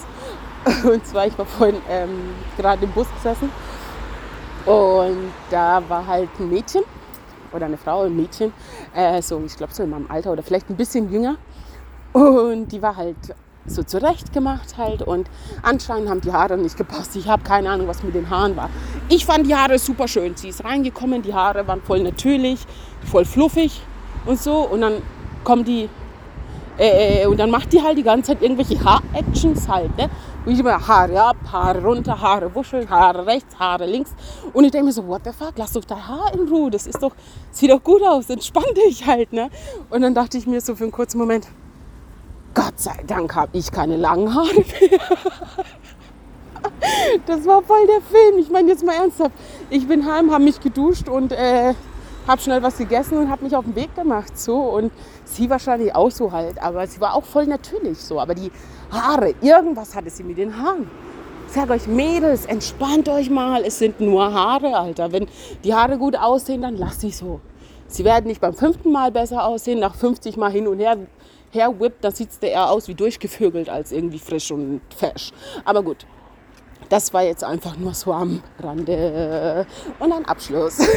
Und 0.83 1.05
zwar, 1.07 1.27
ich 1.27 1.37
war 1.37 1.45
vorhin 1.45 1.77
ähm, 1.89 2.31
gerade 2.57 2.83
im 2.83 2.91
Bus 2.91 3.07
gesessen 3.15 3.49
und 4.67 5.31
da 5.49 5.81
war 5.87 6.05
halt 6.05 6.29
ein 6.39 6.49
Mädchen 6.49 6.83
oder 7.53 7.67
eine 7.67 7.77
Frau, 7.77 8.03
ein 8.03 8.15
Mädchen, 8.15 8.51
äh, 8.93 9.21
so 9.21 9.41
ich 9.45 9.55
glaube 9.55 9.73
so 9.73 9.83
in 9.83 9.89
meinem 9.89 10.11
Alter 10.11 10.33
oder 10.33 10.43
vielleicht 10.43 10.69
ein 10.69 10.75
bisschen 10.75 11.09
jünger. 11.11 11.37
Und 12.11 12.67
die 12.67 12.81
war 12.81 12.95
halt 12.95 13.15
so 13.65 13.83
zurecht 13.83 14.33
gemacht 14.33 14.77
halt 14.77 15.01
und 15.01 15.29
anscheinend 15.61 16.09
haben 16.09 16.21
die 16.21 16.31
Haare 16.31 16.57
nicht 16.57 16.75
gepasst. 16.77 17.15
Ich 17.15 17.27
habe 17.27 17.43
keine 17.43 17.69
Ahnung, 17.69 17.87
was 17.87 18.03
mit 18.03 18.15
den 18.15 18.29
Haaren 18.29 18.55
war. 18.57 18.69
Ich 19.07 19.25
fand 19.25 19.47
die 19.47 19.55
Haare 19.55 19.79
super 19.79 20.07
schön. 20.07 20.35
Sie 20.35 20.49
ist 20.49 20.63
reingekommen, 20.63 21.21
die 21.21 21.33
Haare 21.33 21.65
waren 21.67 21.81
voll 21.81 22.01
natürlich, 22.03 22.65
voll 23.09 23.25
fluffig 23.25 23.81
und 24.25 24.39
so 24.39 24.67
und 24.67 24.81
dann 24.81 25.01
kommen 25.43 25.63
die 25.63 25.89
äh, 26.77 27.25
und 27.25 27.39
dann 27.39 27.49
macht 27.49 27.73
die 27.73 27.81
halt 27.81 27.97
die 27.97 28.03
ganze 28.03 28.33
Zeit 28.33 28.41
irgendwelche 28.41 28.83
Haar-Actions 28.83 29.67
halt, 29.67 29.95
ne? 29.97 30.09
Wo 30.45 30.51
ich 30.51 30.59
immer 30.59 30.87
Haare 30.87 31.21
ab, 31.21 31.37
Haare 31.51 31.83
runter, 31.83 32.19
Haare 32.19 32.53
wuscheln, 32.53 32.89
Haare 32.89 33.25
rechts, 33.25 33.57
Haare 33.59 33.85
links. 33.85 34.13
Und 34.53 34.63
ich 34.63 34.71
denke 34.71 34.85
mir 34.87 34.93
so, 34.93 35.05
what 35.07 35.21
the 35.23 35.31
fuck, 35.31 35.53
lass 35.57 35.73
doch 35.73 35.85
dein 35.85 36.07
Haar 36.07 36.33
in 36.33 36.47
Ruhe, 36.47 36.71
das 36.71 36.87
ist 36.87 37.01
doch, 37.01 37.13
sieht 37.51 37.71
doch 37.71 37.83
gut 37.83 38.01
aus, 38.03 38.29
entspann 38.29 38.63
dich 38.75 39.05
halt, 39.05 39.33
ne? 39.33 39.49
Und 39.89 40.01
dann 40.01 40.13
dachte 40.13 40.37
ich 40.37 40.47
mir 40.47 40.61
so 40.61 40.75
für 40.75 40.83
einen 40.83 40.91
kurzen 40.91 41.17
Moment, 41.17 41.47
Gott 42.53 42.79
sei 42.79 43.03
Dank 43.05 43.35
habe 43.35 43.57
ich 43.57 43.71
keine 43.71 43.97
langen 43.97 44.33
Haare 44.33 44.53
mehr. 44.55 44.99
Das 47.25 47.45
war 47.45 47.61
voll 47.61 47.85
der 47.87 48.01
Film. 48.01 48.39
Ich 48.39 48.49
meine 48.49 48.69
jetzt 48.69 48.83
mal 48.83 48.95
ernsthaft. 48.95 49.31
Ich 49.69 49.87
bin 49.87 50.05
heim, 50.11 50.31
habe 50.31 50.43
mich 50.43 50.59
geduscht 50.59 51.07
und 51.09 51.31
äh, 51.31 51.73
habe 52.27 52.41
schnell 52.41 52.61
was 52.61 52.77
gegessen 52.77 53.17
und 53.17 53.29
habe 53.29 53.43
mich 53.43 53.55
auf 53.55 53.65
den 53.65 53.75
Weg 53.75 53.95
gemacht. 53.95 54.37
So. 54.37 54.57
Und 54.57 54.91
sie 55.23 55.49
wahrscheinlich 55.49 55.95
auch 55.95 56.11
so 56.11 56.31
halt. 56.31 56.61
Aber 56.61 56.85
sie 56.87 56.99
war 56.99 57.15
auch 57.15 57.23
voll 57.23 57.47
natürlich 57.47 57.99
so. 57.99 58.19
Aber 58.19 58.35
die 58.35 58.51
Haare, 58.91 59.33
irgendwas 59.41 59.95
hatte 59.95 60.09
sie 60.09 60.23
mit 60.23 60.37
den 60.37 60.61
Haaren. 60.61 60.89
Ich 61.47 61.53
sage 61.53 61.73
euch, 61.73 61.87
Mädels, 61.87 62.45
entspannt 62.45 63.07
euch 63.07 63.29
mal. 63.29 63.63
Es 63.63 63.79
sind 63.79 64.01
nur 64.01 64.33
Haare, 64.33 64.75
Alter. 64.75 65.11
Wenn 65.11 65.27
die 65.63 65.73
Haare 65.73 65.97
gut 65.97 66.17
aussehen, 66.17 66.61
dann 66.61 66.75
lasst 66.75 67.01
sie 67.01 67.11
so. 67.11 67.39
Sie 67.87 68.03
werden 68.03 68.27
nicht 68.27 68.41
beim 68.41 68.53
fünften 68.53 68.91
Mal 68.91 69.11
besser 69.11 69.45
aussehen, 69.45 69.79
nach 69.79 69.95
50 69.95 70.35
Mal 70.35 70.51
hin 70.51 70.67
und 70.67 70.79
her 70.79 70.97
herwippt, 71.51 72.03
dann 72.03 72.13
sieht 72.13 72.29
es 72.29 72.37
eher 72.39 72.69
aus 72.69 72.89
wie 72.89 72.95
durchgevögelt 72.95 73.69
als 73.69 73.91
irgendwie 73.91 74.19
frisch 74.19 74.51
und 74.51 74.81
fesch. 74.95 75.31
Aber 75.63 75.81
gut, 75.81 76.05
das 76.89 77.13
war 77.13 77.23
jetzt 77.23 77.43
einfach 77.43 77.77
nur 77.77 77.93
so 77.93 78.13
am 78.13 78.41
Rande 78.59 79.65
und 79.99 80.11
ein 80.11 80.25
Abschluss. 80.25 80.79